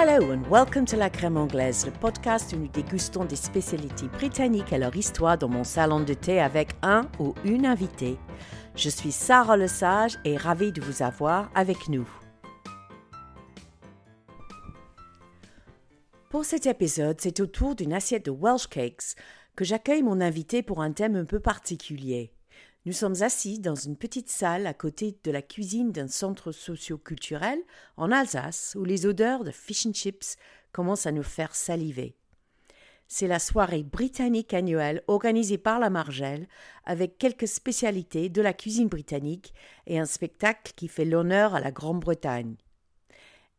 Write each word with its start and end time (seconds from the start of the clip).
Hello 0.00 0.30
and 0.30 0.48
welcome 0.48 0.84
to 0.84 0.96
La 0.96 1.10
Crème 1.10 1.36
Anglaise, 1.36 1.84
le 1.84 1.90
podcast 1.90 2.52
où 2.52 2.56
nous 2.56 2.68
dégustons 2.68 3.24
des 3.24 3.34
spécialités 3.34 4.06
britanniques 4.06 4.72
et 4.72 4.78
leur 4.78 4.94
histoire 4.94 5.36
dans 5.36 5.48
mon 5.48 5.64
salon 5.64 5.98
de 5.98 6.14
thé 6.14 6.38
avec 6.38 6.68
un 6.82 7.08
ou 7.18 7.34
une 7.44 7.66
invitée. 7.66 8.16
Je 8.76 8.90
suis 8.90 9.10
Sarah 9.10 9.56
Lesage 9.56 10.16
et 10.24 10.36
ravie 10.36 10.70
de 10.70 10.80
vous 10.80 11.02
avoir 11.02 11.50
avec 11.56 11.88
nous. 11.88 12.08
Pour 16.30 16.44
cet 16.44 16.66
épisode, 16.66 17.20
c'est 17.20 17.40
autour 17.40 17.74
d'une 17.74 17.92
assiette 17.92 18.26
de 18.26 18.30
Welsh 18.30 18.68
Cakes 18.68 19.16
que 19.56 19.64
j'accueille 19.64 20.04
mon 20.04 20.20
invité 20.20 20.62
pour 20.62 20.80
un 20.80 20.92
thème 20.92 21.16
un 21.16 21.24
peu 21.24 21.40
particulier. 21.40 22.32
Nous 22.88 22.94
sommes 22.94 23.20
assis 23.20 23.58
dans 23.58 23.74
une 23.74 23.98
petite 23.98 24.30
salle 24.30 24.66
à 24.66 24.72
côté 24.72 25.18
de 25.22 25.30
la 25.30 25.42
cuisine 25.42 25.92
d'un 25.92 26.08
centre 26.08 26.52
socio-culturel 26.52 27.58
en 27.98 28.10
Alsace 28.10 28.74
où 28.80 28.84
les 28.86 29.04
odeurs 29.04 29.44
de 29.44 29.50
fish 29.50 29.84
and 29.84 29.92
chips 29.92 30.38
commencent 30.72 31.04
à 31.04 31.12
nous 31.12 31.22
faire 31.22 31.54
saliver. 31.54 32.16
C'est 33.06 33.26
la 33.26 33.40
soirée 33.40 33.82
britannique 33.82 34.54
annuelle 34.54 35.02
organisée 35.06 35.58
par 35.58 35.80
la 35.80 35.90
Margelle 35.90 36.48
avec 36.86 37.18
quelques 37.18 37.46
spécialités 37.46 38.30
de 38.30 38.40
la 38.40 38.54
cuisine 38.54 38.88
britannique 38.88 39.52
et 39.86 39.98
un 39.98 40.06
spectacle 40.06 40.72
qui 40.74 40.88
fait 40.88 41.04
l'honneur 41.04 41.54
à 41.54 41.60
la 41.60 41.72
Grande-Bretagne. 41.72 42.56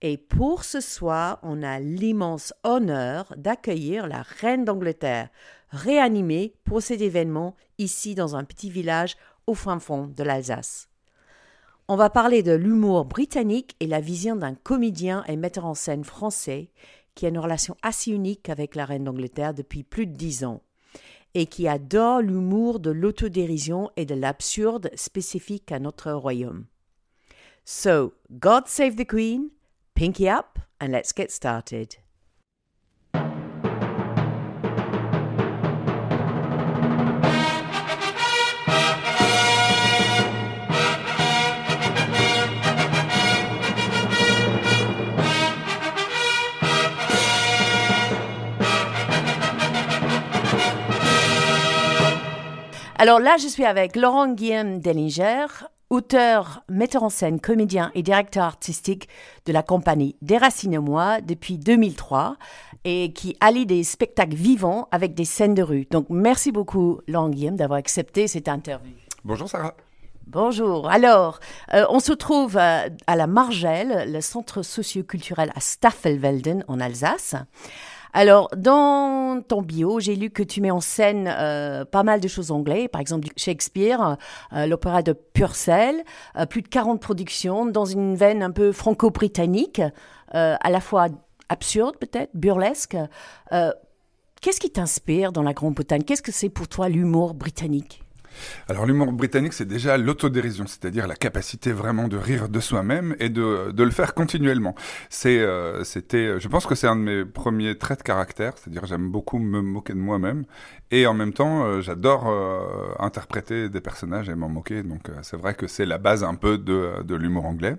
Et 0.01 0.17
pour 0.17 0.63
ce 0.63 0.79
soir, 0.79 1.39
on 1.43 1.61
a 1.61 1.79
l'immense 1.79 2.51
honneur 2.63 3.31
d'accueillir 3.37 4.07
la 4.07 4.23
reine 4.23 4.65
d'Angleterre, 4.65 5.29
réanimée 5.71 6.53
pour 6.63 6.81
cet 6.81 7.01
événement 7.01 7.55
ici 7.77 8.15
dans 8.15 8.35
un 8.35 8.43
petit 8.43 8.69
village 8.69 9.15
au 9.47 9.53
fin 9.53 9.79
fond 9.79 10.07
de 10.07 10.23
l'Alsace. 10.23 10.89
On 11.87 11.95
va 11.95 12.09
parler 12.09 12.43
de 12.43 12.51
l'humour 12.51 13.05
britannique 13.05 13.75
et 13.79 13.87
la 13.87 13.99
vision 13.99 14.35
d'un 14.35 14.53
comédien 14.53 15.23
et 15.27 15.35
metteur 15.35 15.65
en 15.65 15.73
scène 15.73 16.03
français 16.03 16.71
qui 17.15 17.25
a 17.25 17.29
une 17.29 17.39
relation 17.39 17.75
assez 17.81 18.11
unique 18.11 18.49
avec 18.49 18.75
la 18.75 18.85
reine 18.85 19.03
d'Angleterre 19.03 19.53
depuis 19.53 19.83
plus 19.83 20.05
de 20.05 20.15
dix 20.15 20.43
ans 20.43 20.61
et 21.33 21.45
qui 21.45 21.67
adore 21.67 22.21
l'humour 22.21 22.79
de 22.79 22.91
l'autodérision 22.91 23.91
et 23.95 24.05
de 24.05 24.15
l'absurde 24.15 24.89
spécifique 24.95 25.71
à 25.71 25.79
notre 25.79 26.11
royaume. 26.11 26.65
So, 27.65 28.13
God 28.31 28.67
save 28.67 28.95
the 28.95 29.05
Queen, 29.05 29.49
pinky 29.93 30.29
up, 30.29 30.59
and 30.79 30.87
let's 30.87 31.13
get 31.15 31.29
started. 31.29 31.97
Alors 53.01 53.21
là, 53.21 53.37
je 53.37 53.47
suis 53.47 53.63
avec 53.63 53.95
Laurent 53.95 54.27
Guillaume 54.27 54.81
Dellinger, 54.81 55.45
auteur, 55.89 56.65
metteur 56.67 57.03
en 57.03 57.09
scène, 57.09 57.39
comédien 57.39 57.91
et 57.95 58.03
directeur 58.03 58.43
artistique 58.43 59.07
de 59.45 59.53
la 59.53 59.63
compagnie 59.63 60.17
Déracine-moi 60.21 61.21
depuis 61.21 61.57
2003 61.57 62.35
et 62.83 63.13
qui 63.13 63.37
allie 63.39 63.65
des 63.65 63.85
spectacles 63.85 64.35
vivants 64.35 64.89
avec 64.91 65.13
des 65.13 65.23
scènes 65.23 65.53
de 65.53 65.63
rue. 65.63 65.87
Donc 65.89 66.07
merci 66.09 66.51
beaucoup 66.51 66.99
Laurent 67.07 67.29
Guillaume 67.29 67.55
d'avoir 67.55 67.79
accepté 67.79 68.27
cette 68.27 68.49
interview. 68.49 68.91
Bonjour 69.23 69.47
Sarah. 69.47 69.75
Bonjour. 70.27 70.89
Alors, 70.89 71.39
euh, 71.73 71.85
on 71.89 72.01
se 72.01 72.11
trouve 72.11 72.57
à, 72.57 72.87
à 73.07 73.15
la 73.15 73.27
Margelle, 73.27 74.11
le 74.11 74.19
centre 74.19 74.61
socioculturel 74.61 75.53
à 75.55 75.61
Staffelvelden 75.61 76.65
en 76.67 76.81
Alsace. 76.81 77.35
Alors, 78.13 78.49
dans 78.55 79.41
ton 79.47 79.61
bio, 79.61 79.99
j'ai 79.99 80.15
lu 80.15 80.29
que 80.29 80.41
tu 80.41 80.61
mets 80.61 80.71
en 80.71 80.79
scène 80.79 81.27
euh, 81.31 81.85
pas 81.85 82.03
mal 82.03 82.19
de 82.19 82.27
choses 82.27 82.51
anglais, 82.51 82.87
par 82.87 83.01
exemple 83.01 83.27
Shakespeare, 83.37 84.17
euh, 84.53 84.65
l'opéra 84.65 85.03
de 85.03 85.13
Purcell, 85.13 86.03
euh, 86.35 86.45
plus 86.45 86.61
de 86.61 86.67
40 86.67 86.99
productions 87.01 87.65
dans 87.65 87.85
une 87.85 88.15
veine 88.15 88.41
un 88.41 88.51
peu 88.51 88.71
franco-britannique, 88.71 89.81
à 90.31 90.69
la 90.69 90.79
fois 90.79 91.07
absurde 91.49 91.97
peut-être, 91.97 92.29
burlesque. 92.35 92.95
Qu'est-ce 93.51 94.59
qui 94.59 94.69
t'inspire 94.69 95.31
dans 95.31 95.41
la 95.41 95.53
Grande-Bretagne? 95.53 96.03
Qu'est-ce 96.03 96.21
que 96.21 96.31
c'est 96.31 96.49
pour 96.49 96.67
toi 96.67 96.87
l'humour 96.87 97.33
britannique? 97.33 98.03
Alors 98.67 98.85
l'humour 98.85 99.11
britannique, 99.11 99.53
c'est 99.53 99.65
déjà 99.67 99.97
l'autodérision, 99.97 100.65
c'est-à-dire 100.67 101.07
la 101.07 101.15
capacité 101.15 101.71
vraiment 101.71 102.07
de 102.07 102.17
rire 102.17 102.49
de 102.49 102.59
soi-même 102.59 103.15
et 103.19 103.29
de, 103.29 103.71
de 103.71 103.83
le 103.83 103.91
faire 103.91 104.13
continuellement. 104.13 104.75
C'est, 105.09 105.39
euh, 105.39 105.83
c'était, 105.83 106.39
je 106.39 106.47
pense 106.47 106.65
que 106.65 106.75
c'est 106.75 106.87
un 106.87 106.95
de 106.95 107.01
mes 107.01 107.25
premiers 107.25 107.77
traits 107.77 107.99
de 107.99 108.03
caractère, 108.03 108.53
c'est-à-dire 108.57 108.85
j'aime 108.85 109.09
beaucoup 109.09 109.39
me 109.39 109.61
moquer 109.61 109.93
de 109.93 109.99
moi-même 109.99 110.45
et 110.91 111.05
en 111.05 111.13
même 111.13 111.33
temps, 111.33 111.63
euh, 111.63 111.81
j'adore 111.81 112.27
euh, 112.27 112.93
interpréter 112.99 113.69
des 113.69 113.81
personnages 113.81 114.29
et 114.29 114.35
m'en 114.35 114.49
moquer. 114.49 114.83
Donc 114.83 115.09
c'est 115.21 115.37
vrai 115.37 115.53
que 115.53 115.67
c'est 115.67 115.85
la 115.85 115.97
base 115.97 116.23
un 116.23 116.35
peu 116.35 116.57
de, 116.57 117.03
de 117.03 117.15
l'humour 117.15 117.45
anglais. 117.45 117.75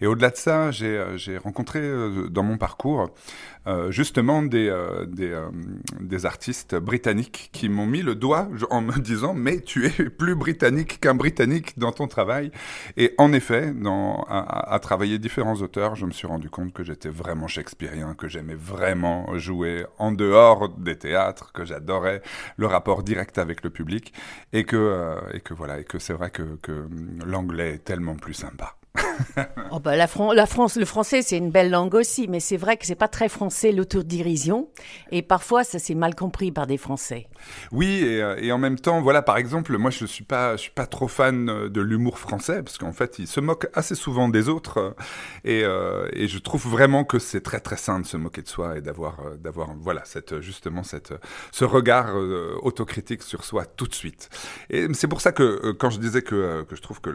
Et 0.00 0.06
au-delà 0.06 0.30
de 0.30 0.36
ça, 0.36 0.70
j'ai, 0.70 1.04
j'ai 1.16 1.38
rencontré 1.38 1.80
dans 2.30 2.42
mon 2.42 2.58
parcours 2.58 3.10
justement 3.90 4.42
des, 4.42 4.74
des, 5.06 5.38
des 6.00 6.26
artistes 6.26 6.74
britanniques 6.74 7.50
qui 7.52 7.68
m'ont 7.68 7.86
mis 7.86 8.02
le 8.02 8.14
doigt 8.14 8.48
en 8.70 8.80
me 8.80 8.98
disant 8.98 9.34
mais 9.34 9.60
tu 9.60 9.86
es 9.86 10.10
plus 10.10 10.34
britannique 10.34 11.00
qu'un 11.00 11.14
britannique 11.14 11.78
dans 11.78 11.92
ton 11.92 12.08
travail. 12.08 12.50
Et 12.96 13.14
en 13.18 13.32
effet, 13.32 13.72
dans, 13.72 14.24
à, 14.28 14.78
travailler 14.80 15.18
différents 15.18 15.56
auteurs, 15.56 15.94
je 15.94 16.06
me 16.06 16.10
suis 16.10 16.26
rendu 16.26 16.50
compte 16.50 16.72
que 16.72 16.82
j'étais 16.82 17.08
vraiment 17.08 17.48
shakespearien, 17.48 18.14
que 18.14 18.28
j'aimais 18.28 18.54
vraiment 18.54 19.38
jouer 19.38 19.86
en 19.98 20.12
dehors 20.12 20.68
des 20.70 20.96
théâtres, 20.96 21.52
que 21.52 21.64
j'adorais 21.64 22.22
le 22.56 22.66
rapport 22.66 23.02
direct 23.02 23.38
avec 23.38 23.62
le 23.62 23.70
public, 23.70 24.12
et 24.52 24.64
que, 24.64 24.76
euh, 24.76 25.20
et 25.32 25.40
que 25.40 25.54
voilà, 25.54 25.80
et 25.80 25.84
que 25.84 25.98
c'est 25.98 26.12
vrai 26.14 26.30
que, 26.30 26.56
que 26.62 26.88
l'anglais 27.24 27.74
est 27.74 27.84
tellement 27.84 28.16
plus 28.16 28.34
sympa. 28.34 28.76
oh 29.70 29.78
bah 29.78 29.96
la, 29.96 30.06
France, 30.06 30.76
le 30.76 30.84
français, 30.84 31.22
c'est 31.22 31.36
une 31.36 31.50
belle 31.50 31.70
langue 31.70 31.94
aussi, 31.94 32.26
mais 32.28 32.40
c'est 32.40 32.56
vrai 32.56 32.76
que 32.76 32.86
c'est 32.86 32.96
pas 32.96 33.08
très 33.08 33.28
français 33.28 33.72
l'autodirision, 33.72 34.68
et 35.12 35.22
parfois 35.22 35.64
ça 35.64 35.78
c'est 35.78 35.94
mal 35.94 36.14
compris 36.14 36.50
par 36.50 36.66
des 36.66 36.76
Français. 36.76 37.28
Oui, 37.72 38.02
et, 38.02 38.22
euh, 38.22 38.54
en 38.54 38.58
même 38.58 38.78
temps, 38.78 39.00
voilà, 39.00 39.22
par 39.22 39.36
exemple, 39.36 39.76
moi 39.78 39.90
je 39.90 40.04
suis 40.06 40.24
pas, 40.24 40.56
je 40.56 40.62
suis 40.62 40.70
pas 40.70 40.86
trop 40.86 41.08
fan 41.08 41.48
euh, 41.48 41.68
de 41.68 41.80
l'humour 41.80 42.18
français 42.18 42.62
parce 42.62 42.78
qu'en 42.78 42.92
fait, 42.92 43.18
il 43.18 43.26
se 43.26 43.40
moque 43.40 43.68
assez 43.74 43.94
souvent 43.94 44.28
des 44.28 44.48
autres, 44.48 44.94
euh, 45.46 46.08
et, 46.12 46.26
je 46.26 46.38
trouve 46.38 46.66
vraiment 46.68 47.04
que 47.04 47.18
c'est 47.18 47.40
très 47.40 47.60
très 47.60 47.76
sain 47.76 48.00
de 48.00 48.06
se 48.06 48.16
moquer 48.16 48.42
de 48.42 48.48
soi 48.48 48.78
et 48.78 48.80
d'avoir, 48.80 49.18
d'avoir, 49.38 49.74
voilà, 49.78 50.02
justement 50.40 50.82
cette, 50.82 51.12
ce 51.50 51.64
regard 51.64 52.14
autocritique 52.62 53.22
sur 53.22 53.44
soi 53.44 53.66
tout 53.66 53.86
de 53.86 53.94
suite. 53.94 54.28
Et 54.70 54.86
c'est 54.94 55.08
pour 55.08 55.20
ça 55.20 55.32
que 55.32 55.72
quand 55.72 55.90
je 55.90 55.98
disais 55.98 56.22
que, 56.22 56.62
que 56.62 56.76
je 56.76 56.82
trouve 56.82 57.00
que 57.00 57.10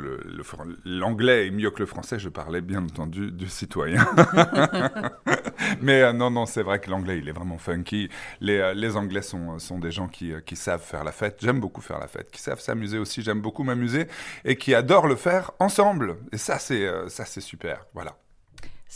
l'anglais 0.83 1.47
est 1.47 1.51
mieux 1.51 1.64
que 1.71 1.79
le 1.79 1.85
français, 1.85 2.19
je 2.19 2.29
parlais 2.29 2.61
bien 2.61 2.83
entendu 2.83 3.31
du 3.31 3.47
citoyen. 3.47 4.05
Mais 5.81 6.01
euh, 6.01 6.13
non, 6.13 6.31
non, 6.31 6.45
c'est 6.45 6.63
vrai 6.63 6.79
que 6.79 6.89
l'anglais, 6.89 7.19
il 7.19 7.29
est 7.29 7.31
vraiment 7.31 7.57
funky. 7.57 8.09
Les, 8.41 8.57
euh, 8.59 8.95
Anglais 8.95 9.21
sont, 9.21 9.59
sont 9.59 9.79
des 9.79 9.91
gens 9.91 10.07
qui, 10.07 10.33
euh, 10.33 10.41
qui 10.41 10.55
savent 10.55 10.81
faire 10.81 11.03
la 11.03 11.11
fête. 11.11 11.37
J'aime 11.41 11.59
beaucoup 11.59 11.81
faire 11.81 11.99
la 11.99 12.07
fête. 12.07 12.31
Qui 12.31 12.41
savent 12.41 12.59
s'amuser 12.59 12.97
aussi. 12.97 13.21
J'aime 13.21 13.41
beaucoup 13.41 13.63
m'amuser. 13.63 14.07
Et 14.43 14.55
qui 14.57 14.73
adorent 14.75 15.07
le 15.07 15.15
faire 15.15 15.51
ensemble. 15.59 16.17
Et 16.31 16.37
ça, 16.37 16.59
c'est 16.59 16.85
ça 17.09 17.25
c'est 17.25 17.41
super. 17.41 17.85
Voilà. 17.93 18.15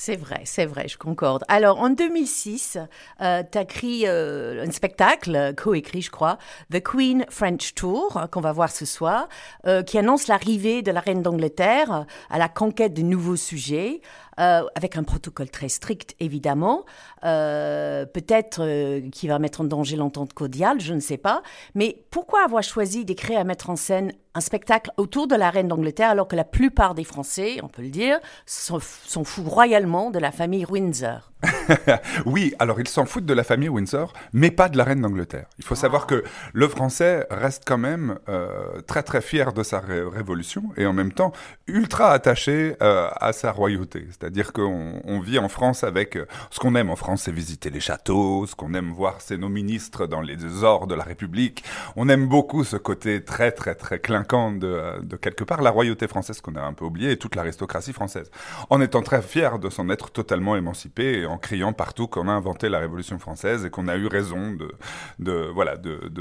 C'est 0.02 0.16
vrai, 0.16 0.44
c'est 0.46 0.66
vrai, 0.66 0.88
je 0.88 0.98
concorde. 0.98 1.44
Alors, 1.50 1.82
en 1.82 1.90
2006, 1.90 2.78
euh, 3.20 3.44
tu 3.52 3.58
as 3.58 3.64
écrit 3.64 4.04
euh, 4.06 4.66
un 4.66 4.72
spectacle, 4.72 5.54
coécrit, 5.58 6.02
je 6.02 6.10
crois, 6.10 6.38
The 6.72 6.82
Queen 6.82 7.26
French 7.28 7.76
Tour, 7.76 8.30
qu'on 8.32 8.40
va 8.40 8.54
voir 8.54 8.72
ce 8.72 8.86
soir, 8.86 9.28
euh, 9.68 9.84
qui 9.84 9.98
annonce 9.98 10.28
l'arrivée 10.28 10.84
de 10.84 10.92
la 10.92 11.02
reine 11.02 11.22
d'Angleterre 11.22 12.06
à 12.30 12.38
la 12.38 12.48
conquête 12.48 12.94
de 12.94 13.02
nouveaux 13.02 13.36
sujets, 13.36 14.00
euh, 14.40 14.64
avec 14.76 14.98
un 14.98 15.04
protocole 15.04 15.50
très 15.50 15.70
strict, 15.70 16.16
évidemment, 16.20 16.86
euh, 17.26 18.06
peut-être 18.06 18.62
euh, 18.62 19.02
qui 19.12 19.28
va 19.28 19.38
mettre 19.40 19.62
en 19.62 19.66
danger 19.66 19.98
l'entente 19.98 20.34
cordiale, 20.34 20.80
je 20.80 20.94
ne 20.94 21.00
sais 21.00 21.18
pas. 21.18 21.44
Mais 21.76 22.04
pourquoi 22.10 22.44
avoir 22.44 22.64
choisi 22.64 23.04
d'écrire 23.06 23.40
à 23.40 23.44
mettre 23.44 23.70
en 23.70 23.76
scène 23.76 24.14
un 24.36 24.42
spectacle 24.42 24.92
autour 24.98 25.28
de 25.28 25.36
la 25.36 25.50
reine 25.50 25.68
d'Angleterre 25.68 26.12
alors 26.12 26.28
que 26.28 26.36
la 26.36 26.44
plupart 26.44 26.96
des 26.96 27.04
Français, 27.04 27.58
on 27.64 27.68
peut 27.68 27.82
le 27.82 27.90
dire, 27.90 28.20
sont 28.46 28.80
fous 28.80 29.44
royalement 29.44 30.12
de 30.12 30.20
la 30.20 30.32
famille 30.32 30.66
Windsor? 30.66 31.32
Oui, 32.26 32.54
alors 32.60 32.80
ils 32.80 32.88
s'en 32.88 33.06
foutent 33.06 33.26
de 33.26 33.34
la 33.34 33.44
famille 33.44 33.70
Windsor, 33.70 34.14
mais 34.34 34.52
pas 34.52 34.70
de 34.70 34.78
la 34.78 34.84
reine 34.84 35.02
d'Angleterre. 35.02 35.48
Il 35.58 35.66
faut 35.66 35.76
savoir 35.76 36.06
que 36.06 36.24
le 36.54 36.68
français 36.68 37.26
reste 37.30 37.64
quand 37.66 37.78
même 37.78 38.20
euh, 38.28 38.82
très 38.88 39.04
très 39.04 39.22
fier 39.22 39.54
de 39.54 39.64
sa 39.64 39.80
révolution 39.80 40.64
et 40.78 40.86
en 40.86 40.94
même 40.94 41.12
temps 41.12 41.32
ultra 41.68 42.12
attaché 42.12 42.76
euh, 42.82 43.10
à 43.16 43.34
sa 43.34 43.52
royauté. 43.52 44.08
C'est-à-dire 44.30 44.54
qu'on 44.54 45.02
on 45.06 45.20
vit 45.20 45.40
en 45.40 45.50
France 45.50 45.84
avec 45.84 46.16
euh, 46.16 46.28
ce 46.52 46.60
qu'on 46.60 46.76
aime 46.76 46.92
en 46.92 46.96
France, 46.96 47.24
c'est 47.24 47.32
visiter 47.32 47.72
les 47.72 47.80
châteaux, 47.80 48.46
ce 48.46 48.54
qu'on 48.54 48.76
aime 48.76 48.92
voir, 48.92 49.22
c'est 49.22 49.38
nos 49.38 49.50
ministres 49.50 50.06
dans 50.06 50.22
les 50.22 50.64
ors 50.64 50.86
de 50.86 50.94
la 50.94 51.04
République. 51.04 51.64
On 51.96 52.10
aime 52.10 52.28
beaucoup 52.28 52.64
ce 52.64 52.78
côté 52.78 53.24
très 53.24 53.52
très 53.52 53.74
très 53.74 53.98
clinquant 53.98 54.52
de, 54.52 55.02
quelque 55.20 55.44
part 55.44 55.64
la 55.64 55.72
royauté 55.72 56.08
française 56.08 56.42
qu'on 56.42 56.54
a 56.54 56.62
un 56.62 56.74
peu 56.74 56.86
oublié 56.86 57.14
et 57.14 57.18
toute 57.18 57.36
l'aristocratie 57.36 57.92
française. 57.92 58.30
En 58.70 58.82
étant 58.82 59.02
très 59.02 59.24
fier 59.24 59.58
de 59.58 59.72
s'en 59.72 59.90
être 59.90 60.12
totalement 60.12 60.56
émancipé 60.56 61.22
et 61.22 61.26
en 61.26 61.40
criant 61.40 61.74
partout 61.74 62.06
qu'on 62.06 62.28
a 62.28 62.32
inventé 62.32 62.70
la 62.70 62.78
Révolution 62.78 63.18
française 63.18 63.66
et 63.66 63.72
qu'on 63.72 63.88
a 63.88 63.98
eu 63.98 64.06
raison 64.06 64.56
de, 65.18 65.50
voilà, 65.56 65.74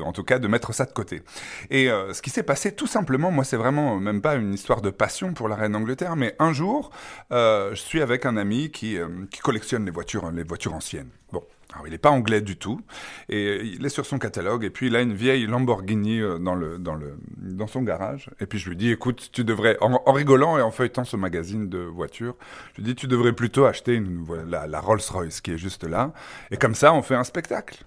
en 0.03 0.13
tout 0.13 0.25
cas 0.25 0.39
de 0.39 0.49
mettre 0.49 0.73
ça 0.73 0.87
de 0.87 0.93
côté. 0.93 1.23
Et 1.69 1.91
euh, 1.91 2.15
ce 2.15 2.23
qui 2.23 2.31
s'est 2.31 2.43
passé 2.43 2.73
tout 2.73 2.87
simplement, 2.87 3.31
moi 3.31 3.45
c'est 3.45 3.59
vraiment 3.59 3.97
même 3.97 4.23
pas 4.23 4.37
une 4.37 4.55
histoire 4.55 4.81
de 4.81 4.89
passion 4.89 5.35
pour 5.35 5.47
la 5.47 5.57
reine 5.57 5.73
d'Angleterre, 5.73 6.17
mais 6.17 6.35
un 6.39 6.55
jour, 6.55 6.91
euh, 7.33 7.75
je 7.75 7.83
suis 7.89 8.03
avec 8.03 8.27
un 8.27 8.37
ami 8.37 8.71
qui, 8.71 8.99
euh, 8.99 9.09
qui 9.31 9.41
collectionne 9.41 9.85
les 9.85 9.91
voitures, 9.91 10.31
les 10.31 10.43
voitures 10.43 10.75
anciennes. 10.75 11.11
Bon. 11.33 11.43
Alors, 11.75 11.87
il 11.87 11.91
n'est 11.91 11.99
pas 11.99 12.11
anglais 12.11 12.41
du 12.41 12.57
tout, 12.57 12.81
et 13.29 13.61
il 13.63 13.85
est 13.85 13.91
sur 13.91 14.07
son 14.07 14.19
catalogue, 14.19 14.65
et 14.65 14.71
puis 14.71 14.87
il 14.87 14.97
a 14.97 15.03
une 15.03 15.13
vieille 15.13 15.47
Lamborghini 15.47 16.21
euh, 16.21 16.39
dans, 16.39 16.55
le, 16.55 16.79
dans, 16.79 16.95
le, 16.95 17.19
dans 17.37 17.67
son 17.67 17.83
garage, 17.83 18.31
et 18.41 18.47
puis 18.47 18.59
je 18.59 18.71
lui 18.71 18.77
dis, 18.77 18.91
écoute, 18.91 19.29
tu 19.33 19.45
devrais, 19.45 19.77
en, 19.83 20.03
en 20.07 20.13
rigolant 20.13 20.57
et 20.57 20.63
en 20.63 20.71
feuilletant 20.71 21.05
ce 21.05 21.17
magazine 21.17 21.69
de 21.69 21.81
voitures, 21.81 22.37
je 22.73 22.81
lui 22.81 22.85
dis, 22.85 22.95
tu 22.95 23.07
devrais 23.07 23.35
plutôt 23.35 23.67
acheter 23.67 23.95
une, 23.95 24.27
la, 24.49 24.67
la 24.67 24.81
Rolls-Royce 24.81 25.43
qui 25.43 25.51
est 25.51 25.59
juste 25.59 25.85
là, 25.85 26.15
et 26.51 26.57
comme 26.57 26.75
ça, 26.75 26.95
on 26.95 27.03
fait 27.03 27.17
un 27.17 27.25
spectacle 27.25 27.85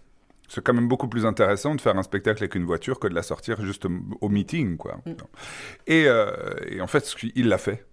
c'est 0.51 0.61
quand 0.61 0.73
même 0.73 0.89
beaucoup 0.89 1.07
plus 1.07 1.25
intéressant 1.25 1.75
de 1.75 1.81
faire 1.81 1.97
un 1.97 2.03
spectacle 2.03 2.43
avec 2.43 2.55
une 2.55 2.65
voiture 2.65 2.99
que 2.99 3.07
de 3.07 3.15
la 3.15 3.23
sortir 3.23 3.63
juste 3.63 3.87
au 4.19 4.27
meeting, 4.27 4.75
quoi. 4.75 4.99
Mm. 5.05 5.11
Et, 5.87 6.07
euh, 6.07 6.33
et, 6.67 6.81
en 6.81 6.87
fait, 6.87 7.15
il 7.35 7.47
l'a 7.47 7.57
fait. 7.57 7.85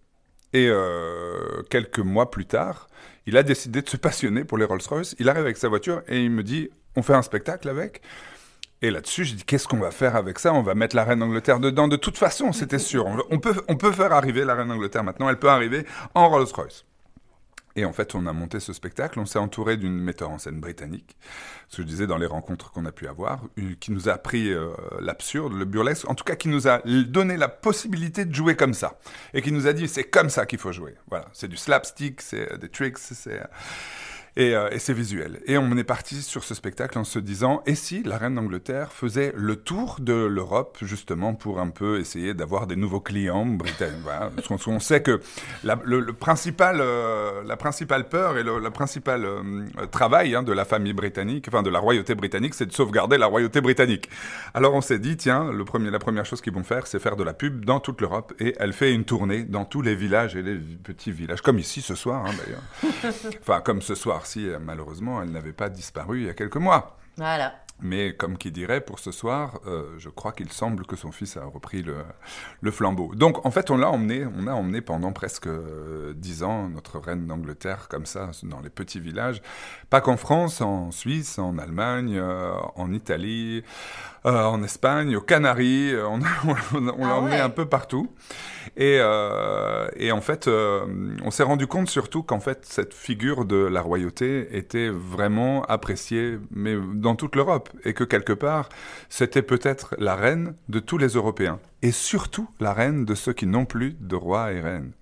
Et 0.53 0.69
euh, 0.69 1.63
quelques 1.71 1.99
mois 1.99 2.31
plus 2.31 2.47
tard, 2.47 2.89
il 3.27 3.37
a 3.37 3.43
décidé 3.43 3.83
de 3.83 3.89
se 3.89 3.97
passionner 3.97 4.45
pour 4.45 4.57
les 4.59 4.65
Rolls-Royce. 4.65 5.15
Il 5.19 5.29
arrive 5.29 5.43
avec 5.43 5.59
sa 5.59 5.69
voiture 5.69 6.03
et 6.09 6.23
il 6.23 6.31
me 6.31 6.43
dit, 6.43 6.71
on 6.97 7.03
fait 7.03 7.15
un 7.15 7.23
spectacle 7.23 7.69
avec. 7.69 8.01
Et 8.81 8.91
là-dessus, 8.91 9.25
je 9.25 9.35
dis, 9.35 9.45
qu'est-ce 9.45 9.67
qu'on 9.69 9.79
va 9.79 9.91
faire 9.91 10.17
avec 10.17 10.39
ça? 10.39 10.55
On 10.55 10.63
va 10.63 10.75
mettre 10.75 10.97
la 10.97 11.05
reine 11.05 11.19
d'Angleterre 11.19 11.61
dedans. 11.61 11.89
De 11.89 11.97
toute 11.97 12.17
façon, 12.17 12.53
c'était 12.53 12.79
sûr. 12.79 13.07
On 13.31 13.39
peut, 13.39 13.55
on 13.69 13.77
peut 13.77 13.93
faire 13.93 14.13
arriver 14.13 14.45
la 14.45 14.55
reine 14.55 14.69
d'Angleterre 14.69 15.05
maintenant. 15.05 15.29
Elle 15.29 15.39
peut 15.39 15.51
arriver 15.51 15.85
en 16.15 16.29
Rolls-Royce. 16.29 16.85
Et 17.79 17.85
en 17.85 17.93
fait, 17.93 18.17
on 18.17 18.27
a 18.27 18.33
monté 18.33 18.59
ce 18.59 18.73
spectacle, 18.73 19.21
on 19.21 19.25
s'est 19.25 19.39
entouré 19.39 19.77
d'une 19.77 20.01
metteur 20.01 20.31
en 20.31 20.39
scène 20.39 20.59
britannique, 20.59 21.17
ce 21.69 21.77
que 21.77 21.83
je 21.83 21.87
disais 21.87 22.09
dans 22.09 22.19
les 22.19 22.27
rencontres 22.27 22.73
qu'on 22.73 22.85
a 22.87 22.91
pu 22.91 23.07
avoir, 23.07 23.45
qui 23.79 23.93
nous 23.93 24.09
a 24.09 24.15
appris 24.15 24.53
euh, 24.53 24.71
l'absurde, 25.01 25.53
le 25.53 25.65
burlesque, 25.65 26.11
en 26.11 26.17
tout 26.17 26.25
cas 26.25 26.35
qui 26.35 26.49
nous 26.49 26.67
a 26.67 26.81
donné 26.85 27.37
la 27.37 27.47
possibilité 27.47 28.25
de 28.25 28.35
jouer 28.35 28.57
comme 28.57 28.75
ça. 28.75 28.99
Et 29.33 29.43
qui 29.43 29.53
nous 29.53 29.69
a 29.69 29.73
dit, 29.73 29.87
c'est 29.87 30.03
comme 30.03 30.29
ça 30.29 30.45
qu'il 30.45 30.59
faut 30.59 30.73
jouer. 30.73 30.97
Voilà, 31.09 31.29
c'est 31.33 31.47
du 31.47 31.57
slapstick, 31.57 32.21
c'est 32.21 32.59
des 32.59 32.69
tricks, 32.69 32.99
c'est... 32.99 33.41
Euh, 34.39 34.71
et, 34.71 34.79
c'est 34.79 34.93
visuel. 34.93 35.41
Et 35.47 35.59
on 35.59 35.77
est 35.77 35.85
parti 35.85 36.23
sur 36.23 36.45
ce 36.45 36.55
spectacle 36.55 36.99
en 36.99 37.05
se 37.05 37.19
disant, 37.19 37.63
et 37.67 37.75
si 37.75 38.03
la 38.05 38.19
reine 38.19 38.37
d'Angleterre 38.37 38.93
faisait 38.93 39.33
le 39.37 39.57
tour 39.57 39.97
de 40.01 40.13
l'Europe, 40.13 40.79
justement, 40.83 41.35
pour 41.35 41.59
un 41.61 41.71
peu 41.71 41.99
essayer 41.99 42.35
d'avoir 42.35 42.67
des 42.67 42.77
nouveaux 42.77 43.01
clients 43.01 43.47
britanniques? 43.47 43.99
Voilà. 44.03 44.31
Parce 44.35 44.47
qu'on 44.47 44.81
sait 44.81 45.03
que 45.03 45.21
la, 45.65 45.79
le, 45.85 46.13
principal, 46.13 46.79
euh, 46.81 47.43
la 47.45 47.57
principale 47.57 48.09
peur 48.09 48.39
et 48.39 48.45
le, 48.45 48.61
le 48.61 48.71
principal 48.71 49.25
euh, 49.25 49.67
travail 49.91 50.37
hein, 50.37 50.43
de 50.45 50.53
la 50.53 50.65
famille 50.65 50.93
britannique, 50.93 51.47
enfin 51.49 51.63
de 51.63 51.71
la 51.71 51.81
royauté 51.81 52.15
britannique, 52.15 52.55
c'est 52.55 52.67
de 52.67 52.73
sauvegarder 52.73 53.19
la 53.19 53.27
royauté 53.27 53.61
britannique. 53.61 54.09
Alors 54.55 54.75
on 54.75 54.81
s'est 54.81 55.01
dit, 55.01 55.17
tiens, 55.17 55.51
le 55.51 55.65
premier, 55.65 55.91
la 55.91 55.99
première 55.99 56.25
chose 56.25 56.41
qu'ils 56.41 56.53
vont 56.53 56.63
faire, 56.63 56.87
c'est 56.87 57.01
faire 57.01 57.17
de 57.17 57.25
la 57.25 57.35
pub 57.35 57.65
dans 57.65 57.81
toute 57.81 58.01
l'Europe. 58.01 58.33
Et 58.39 58.55
elle 58.61 58.73
fait 58.73 58.95
une 58.95 59.05
tournée 59.05 59.43
dans 59.43 59.65
tous 59.65 59.83
les 59.83 59.97
villages 59.97 60.37
et 60.37 60.43
les 60.43 60.55
petits 60.55 61.11
villages, 61.11 61.43
comme 61.43 61.59
ici 61.59 61.81
ce 61.81 61.97
soir, 61.97 62.25
hein, 62.25 62.31
d'ailleurs. 62.39 63.03
enfin, 63.41 63.61
comme 63.61 63.83
ce 63.83 63.97
soir 63.97 64.27
si 64.29 64.49
euh, 64.49 64.59
malheureusement 64.61 65.23
elle 65.23 65.31
n'avait 65.31 65.53
pas 65.53 65.69
disparu 65.69 66.21
il 66.21 66.27
y 66.27 66.31
a 66.31 66.35
quelques 66.35 66.57
mois. 66.57 66.97
Voilà. 67.17 67.55
Mais 67.81 68.13
comme 68.13 68.39
qui 68.39 68.51
dirait, 68.51 68.81
pour 68.81 68.99
ce 68.99 69.13
soir, 69.13 69.61
euh, 69.69 69.95
je 69.99 70.09
crois 70.09 70.33
qu'il 70.33 70.51
semble 70.51 70.85
que 70.85 70.97
son 70.97 71.13
fils 71.13 71.37
a 71.37 71.45
repris 71.45 71.83
le, 71.83 71.99
le 72.61 72.71
flambeau. 72.73 73.15
Donc 73.15 73.47
en 73.47 73.53
fait, 73.53 73.71
on 73.71 73.77
l'a 73.77 73.89
emmené, 73.89 74.27
on 74.37 74.49
a 74.49 74.53
emmené 74.53 74.81
pendant 74.81 75.13
presque 75.13 75.47
euh, 75.47 76.13
dix 76.17 76.43
ans 76.43 76.69
notre 76.69 76.99
reine 76.99 77.27
d'Angleterre 77.29 77.87
comme 77.89 78.05
ça 78.05 78.31
dans 78.43 78.61
les 78.61 78.71
petits 78.71 78.99
villages, 78.99 79.43
pas 79.91 80.01
qu'en 80.01 80.17
France, 80.17 80.61
en 80.61 80.91
Suisse, 80.91 81.39
en 81.39 81.57
Allemagne, 81.57 82.21
en 82.21 82.93
Italie, 82.93 83.63
en 84.25 84.61
Espagne, 84.65 85.15
aux 85.15 85.21
Canaries, 85.21 85.95
on, 85.97 86.19
on, 86.75 86.89
on 86.89 87.07
l'a 87.07 87.13
ah 87.13 87.17
emmené 87.17 87.39
un 87.39 87.51
peu 87.51 87.67
partout. 87.67 88.13
Et, 88.77 88.99
et 90.01 90.13
en 90.13 90.21
fait, 90.21 90.47
euh, 90.47 90.87
on 91.25 91.33
s'est 91.33 91.43
rendu 91.43 91.67
compte 91.67 91.91
surtout 91.91 92.23
qu'en 92.23 92.39
fait, 92.39 92.65
cette 92.65 92.95
figure 92.95 93.45
de 93.45 93.57
la 93.57 93.83
royauté 93.83 94.57
était 94.57 94.91
vraiment 94.91 95.65
appréciée, 95.65 96.39
mais 96.53 96.77
dans 96.95 97.17
toute 97.17 97.35
l'Europe, 97.35 97.69
et 97.85 97.95
que 97.95 98.05
quelque 98.05 98.33
part, 98.33 98.69
c'était 99.09 99.43
peut-être 99.43 99.97
la 99.99 100.15
reine 100.15 100.55
de 100.69 100.79
tous 100.79 100.99
les 100.99 101.09
Européens, 101.09 101.59
et 101.83 101.91
surtout 101.91 102.49
la 102.61 102.73
reine 102.73 103.05
de 103.05 103.17
ceux 103.17 103.33
qui 103.33 103.47
n'ont 103.47 103.67
plus 103.67 103.97
de 103.99 104.15
roi 104.15 104.53
et 104.53 104.61
reine. 104.61 104.93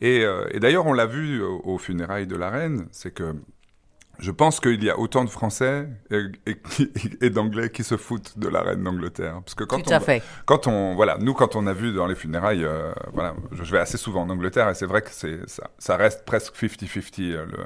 Et, 0.00 0.24
euh, 0.24 0.48
et 0.50 0.58
d'ailleurs, 0.58 0.86
on 0.86 0.92
l'a 0.92 1.06
vu 1.06 1.40
aux 1.40 1.78
funérailles 1.78 2.26
de 2.26 2.36
la 2.36 2.50
reine, 2.50 2.88
c'est 2.90 3.14
que 3.14 3.32
je 4.18 4.30
pense 4.30 4.60
qu'il 4.60 4.82
y 4.82 4.90
a 4.90 4.98
autant 4.98 5.24
de 5.24 5.30
Français 5.30 5.88
et, 6.10 6.24
et, 6.46 6.56
et 7.26 7.30
d'Anglais 7.30 7.70
qui 7.70 7.84
se 7.84 7.96
foutent 7.96 8.38
de 8.38 8.48
la 8.48 8.62
reine 8.62 8.82
d'Angleterre. 8.82 9.40
Parce 9.44 9.54
que 9.54 9.64
quand 9.64 9.80
Tout 9.80 9.90
on, 9.90 9.94
à 9.94 10.00
fait. 10.00 10.22
quand 10.44 10.66
on, 10.66 10.94
voilà, 10.94 11.16
nous 11.18 11.34
quand 11.34 11.56
on 11.56 11.66
a 11.66 11.72
vu 11.72 11.92
dans 11.92 12.06
les 12.06 12.14
funérailles, 12.14 12.64
euh, 12.64 12.92
voilà, 13.12 13.34
je, 13.52 13.62
je 13.64 13.72
vais 13.72 13.78
assez 13.78 13.98
souvent 13.98 14.22
en 14.22 14.30
Angleterre 14.30 14.68
et 14.68 14.74
c'est 14.74 14.86
vrai 14.86 15.02
que 15.02 15.10
c'est 15.10 15.48
ça, 15.48 15.70
ça 15.78 15.96
reste 15.96 16.24
presque 16.24 16.54
50-50 16.54 17.32
euh, 17.32 17.46
le, 17.46 17.58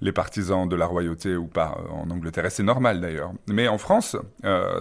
les 0.00 0.12
partisans 0.12 0.68
de 0.68 0.76
la 0.76 0.86
royauté 0.86 1.36
ou 1.36 1.46
pas 1.46 1.78
euh, 1.78 1.92
en 1.92 2.10
Angleterre 2.10 2.46
et 2.46 2.50
c'est 2.50 2.62
normal 2.62 3.00
d'ailleurs. 3.00 3.32
Mais 3.46 3.68
en 3.68 3.78
France, 3.78 4.16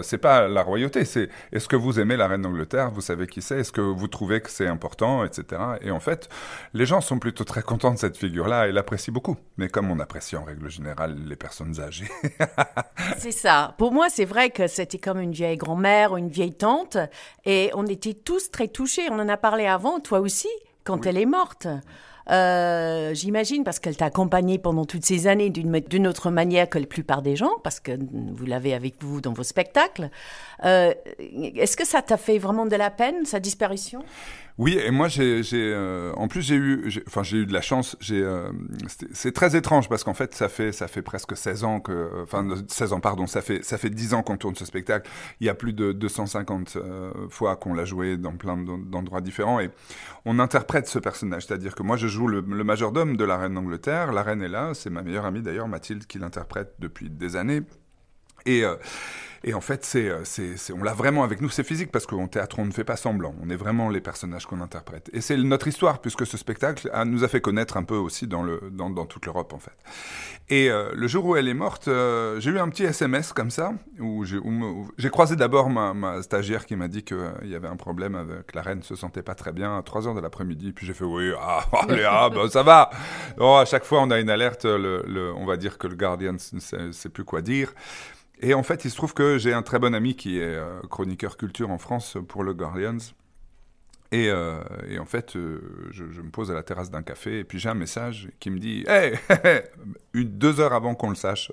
c'est 0.02 0.18
pas 0.18 0.48
la 0.48 0.64
royauté, 0.64 1.06
c'est 1.06 1.30
est-ce 1.52 1.68
que 1.68 1.76
vous 1.76 2.00
aimez 2.00 2.18
la 2.18 2.28
reine 2.28 2.42
d'Angleterre, 2.42 2.92
vous 2.92 3.02
savez 3.02 3.28
qui 3.28 3.42
c'est, 3.42 3.60
est-ce 3.60 3.72
que 3.72 3.82
vous 3.82 4.08
trouvez 4.08 4.42
que 4.42 4.50
c'est 4.50 4.68
important, 4.68 5.24
etc. 5.26 5.62
Et 5.82 5.92
en 5.92 6.00
fait, 6.00 6.30
les 6.74 6.86
gens 6.86 7.02
sont 7.02 7.20
plutôt 7.20 7.44
très 7.44 7.62
contents 7.62 7.92
de 7.94 7.98
cette 8.00 8.18
figure-là 8.18 8.68
et 8.68 8.72
l'apprécient 8.72 9.14
beaucoup. 9.14 9.38
Mais 9.58 9.70
comme 9.70 9.92
on 9.92 10.00
apprécie 10.00 10.36
en 10.36 10.44
règle 10.44 10.70
générale 10.70 11.03
les 11.08 11.36
personnes 11.36 11.80
âgées. 11.80 12.10
c'est 13.18 13.32
ça. 13.32 13.76
Pour 13.78 13.92
moi, 13.92 14.10
c'est 14.10 14.26
vrai 14.26 14.50
que 14.50 14.68
c'était 14.68 14.98
comme 14.98 15.20
une 15.20 15.32
vieille 15.32 15.58
grand-mère 15.58 16.14
ou 16.14 16.18
une 16.18 16.30
vieille 16.30 16.54
tante. 16.54 16.98
Et 17.46 17.72
on 17.74 17.86
était 17.86 18.14
tous 18.14 18.52
très 18.52 18.68
touchés. 18.68 19.08
On 19.12 19.20
en 19.20 19.30
a 19.30 19.38
parlé 19.38 19.66
avant, 19.66 20.00
toi 20.00 20.20
aussi, 20.20 20.50
quand 20.84 21.02
oui. 21.02 21.08
elle 21.08 21.18
est 21.18 21.26
morte. 21.26 21.68
Euh, 22.32 23.14
J'imagine 23.14 23.64
parce 23.64 23.80
qu'elle 23.80 23.98
t'a 23.98 24.06
accompagné 24.06 24.58
pendant 24.58 24.86
toutes 24.86 25.06
ces 25.06 25.28
années 25.28 25.50
d'une 25.50 26.08
autre 26.08 26.32
manière 26.32 26.70
que 26.70 26.80
la 26.80 26.86
plupart 26.86 27.22
des 27.22 27.36
gens, 27.36 27.52
parce 27.64 27.80
que 27.80 27.92
vous 27.92 28.46
l'avez 28.46 28.74
avec 28.74 28.96
vous 29.02 29.22
dans 29.22 29.34
vos 29.34 29.44
spectacles. 29.44 30.10
Euh, 30.64 30.94
Est-ce 31.20 31.76
que 31.76 31.86
ça 31.86 32.02
t'a 32.02 32.18
fait 32.18 32.38
vraiment 32.38 32.66
de 32.66 32.76
la 32.76 32.90
peine, 32.90 33.26
sa 33.26 33.40
disparition? 33.40 34.04
Oui, 34.60 34.78
et 34.78 34.92
moi, 34.92 35.08
j'ai, 35.08 35.42
euh, 35.54 36.14
en 36.16 36.28
plus, 36.28 36.44
j'ai 36.44 36.56
eu, 36.56 37.04
enfin, 37.08 37.24
j'ai 37.24 37.38
eu 37.38 37.46
de 37.48 37.54
la 37.54 37.62
chance. 37.62 37.98
J'ai, 38.00 38.22
euh, 38.22 38.52
c'est 39.12 39.32
très 39.34 39.56
étrange 39.56 39.90
parce 39.90 40.04
qu'en 40.04 40.14
fait, 40.14 40.36
ça 40.36 40.48
fait, 40.48 40.72
ça 40.72 40.88
fait 40.88 41.02
presque 41.02 41.36
16 41.36 41.64
ans 41.64 41.80
que, 41.80 42.22
enfin, 42.22 42.48
16 42.68 42.94
ans, 42.94 43.00
pardon, 43.00 43.26
ça 43.26 43.42
fait, 43.42 43.64
ça 43.64 43.80
fait 43.80 43.90
10 43.90 44.14
ans 44.14 44.22
qu'on 44.22 44.38
tourne 44.38 44.56
ce 44.56 44.66
spectacle. 44.66 45.10
Il 45.40 45.48
y 45.48 45.50
a 45.50 45.56
plus 45.56 45.74
de 45.74 45.92
250 45.92 46.76
euh, 46.76 47.12
fois 47.30 47.56
qu'on 47.56 47.74
l'a 47.74 47.86
joué 47.86 48.16
dans 48.16 48.34
plein 48.34 48.58
d'endroits 48.58 49.22
différents 49.22 49.60
et 49.60 49.72
on 50.26 50.38
interprète 50.38 50.88
ce 50.88 51.00
personnage. 51.00 51.48
C'est-à-dire 51.48 51.74
que 51.74 51.82
moi, 51.82 51.98
je 51.98 52.08
joue 52.08 52.28
le 52.28 52.42
majordome 52.64 53.18
de 53.18 53.24
la 53.24 53.38
reine 53.38 53.56
d'Angleterre. 53.56 54.14
La 54.14 54.22
reine 54.22 54.44
est 54.44 54.50
là, 54.50 54.74
c'est 54.76 54.92
ma 54.92 55.02
meilleure 55.02 55.26
amie 55.26 55.42
d'ailleurs, 55.42 55.68
Mathilde, 55.68 56.06
qui 56.06 56.20
l'interprète 56.20 56.76
depuis 56.78 57.10
des 57.10 57.36
années. 57.36 57.64
Et 58.46 58.64
euh, 58.64 58.76
et 59.46 59.54
en 59.54 59.62
fait, 59.62 59.84
c'est, 59.84 60.10
c'est, 60.24 60.72
on 60.74 60.84
l'a 60.84 60.94
vraiment 60.94 61.24
avec 61.24 61.42
nous. 61.42 61.50
C'est 61.50 61.66
physique 61.66 61.92
parce 61.92 62.06
qu'en 62.06 62.28
théâtre, 62.28 62.60
on 62.60 62.66
ne 62.66 62.72
fait 62.72 62.86
pas 62.86 62.96
semblant. 62.96 63.36
On 63.44 63.50
est 63.50 63.58
vraiment 63.58 63.90
les 63.90 64.00
personnages 64.00 64.46
qu'on 64.46 64.62
interprète. 64.62 65.10
Et 65.12 65.20
c'est 65.20 65.36
notre 65.36 65.68
histoire, 65.68 66.00
puisque 66.00 66.26
ce 66.26 66.38
spectacle 66.38 66.90
a, 66.94 67.04
nous 67.04 67.26
a 67.26 67.28
fait 67.28 67.42
connaître 67.42 67.76
un 67.76 67.84
peu 67.84 67.98
aussi 67.98 68.26
dans, 68.26 68.46
toute 69.06 69.26
l'Europe, 69.26 69.52
en 69.52 69.60
fait. 69.60 69.76
Et 70.48 70.70
euh, 70.70 70.92
le 70.94 71.08
jour 71.08 71.26
où 71.26 71.36
elle 71.36 71.50
est 71.50 71.54
morte, 71.54 71.90
euh, 71.90 72.40
j'ai 72.40 72.52
eu 72.52 72.60
un 72.60 72.70
petit 72.70 72.84
SMS 72.84 73.34
comme 73.34 73.52
ça, 73.52 73.74
où 74.00 74.24
j'ai, 74.24 75.10
croisé 75.10 75.36
d'abord 75.36 75.70
ma, 75.70 76.22
stagiaire 76.22 76.66
qui 76.66 76.78
m'a 76.78 76.88
dit 76.88 77.04
qu'il 77.04 77.18
euh, 77.18 77.32
y 77.44 77.56
avait 77.56 77.68
un 77.68 77.76
problème 77.76 78.16
avec 78.16 78.56
la 78.56 78.62
reine, 78.62 78.82
se 78.82 78.96
sentait 78.96 79.24
pas 79.24 79.36
très 79.36 79.52
bien 79.52 79.78
à 79.78 79.82
3 79.82 80.08
heures 80.08 80.16
de 80.16 80.22
l'après-midi. 80.22 80.72
Puis 80.72 80.88
j'ai 80.88 80.94
fait 80.94 81.04
oui, 81.04 81.32
ah, 81.38 81.66
allez, 81.90 82.06
ah, 82.08 82.30
bah, 82.30 82.48
ça 82.50 82.64
va. 82.64 82.90
Oh, 83.38 83.56
à 83.56 83.66
chaque 83.66 83.84
fois, 83.84 84.02
on 84.02 84.10
a 84.10 84.22
une 84.22 84.30
alerte. 84.30 84.64
Le, 84.64 85.04
le, 85.06 85.34
on 85.34 85.46
va 85.46 85.58
dire 85.58 85.78
que 85.78 85.88
le 85.88 85.96
Guardian 85.96 86.38
ne 86.54 86.92
sait 86.94 87.10
plus 87.10 87.26
quoi 87.26 87.42
dire. 87.42 87.74
Et 88.44 88.54
en 88.54 88.62
fait, 88.62 88.84
il 88.84 88.92
se 88.92 88.98
trouve 88.98 89.14
que 89.14 89.38
j'ai 89.38 89.54
un 89.54 89.62
très 89.62 89.80
bon 89.80 89.96
ami 89.96 90.16
qui 90.16 90.38
est 90.38 90.44
euh, 90.44 90.82
chroniqueur 90.90 91.38
culture 91.38 91.72
en 91.72 91.78
France 91.78 92.18
pour 92.28 92.44
le 92.44 92.54
Guardians. 92.54 92.98
Et, 94.12 94.30
euh, 94.30 94.62
en 95.00 95.06
fait, 95.06 95.38
euh, 95.38 95.88
je, 95.92 96.04
me 96.04 96.30
pose 96.30 96.52
à 96.52 96.54
la 96.54 96.62
terrasse 96.62 96.92
d'un 96.92 97.04
café 97.04 97.40
et 97.40 97.44
puis 97.46 97.58
j'ai 97.58 97.70
un 97.70 97.74
message 97.74 98.30
qui 98.42 98.52
me 98.52 98.60
dit 98.60 98.84
Hey, 98.86 99.18
une, 100.14 100.38
deux 100.38 100.60
heures 100.60 100.74
avant 100.74 100.94
qu'on 100.94 101.10
le 101.10 101.16
sache, 101.16 101.52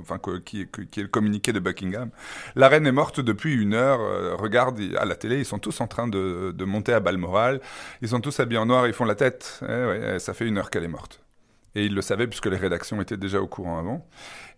enfin, 0.00 0.18
qui, 0.44 0.66
qui, 0.66 1.00
est 1.00 1.02
le 1.02 1.08
communiqué 1.08 1.52
de 1.52 1.60
Buckingham, 1.60 2.08
la 2.56 2.68
reine 2.68 2.86
est 2.86 2.92
morte 2.92 3.20
depuis 3.20 3.54
une 3.54 3.74
heure. 3.74 4.00
Regarde 4.40 4.80
à 4.98 5.04
la 5.04 5.16
télé, 5.16 5.38
ils 5.38 5.44
sont 5.44 5.58
tous 5.58 5.82
en 5.82 5.86
train 5.86 6.08
de, 6.08 6.64
monter 6.64 6.94
à 6.94 7.00
Balmoral. 7.00 7.60
Ils 8.00 8.08
sont 8.08 8.20
tous 8.20 8.40
habillés 8.40 8.58
en 8.58 8.66
noir, 8.66 8.88
ils 8.88 8.94
font 8.94 9.04
la 9.04 9.14
tête. 9.14 9.60
Eh 9.62 9.66
ouais, 9.66 10.18
ça 10.18 10.32
fait 10.32 10.46
une 10.46 10.56
heure 10.56 10.70
qu'elle 10.70 10.84
est 10.84 10.88
morte. 10.88 11.23
Et 11.74 11.84
il 11.84 11.94
le 11.94 12.02
savait 12.02 12.26
puisque 12.26 12.46
les 12.46 12.56
rédactions 12.56 13.00
étaient 13.00 13.16
déjà 13.16 13.40
au 13.40 13.46
courant 13.46 13.78
avant. 13.78 14.06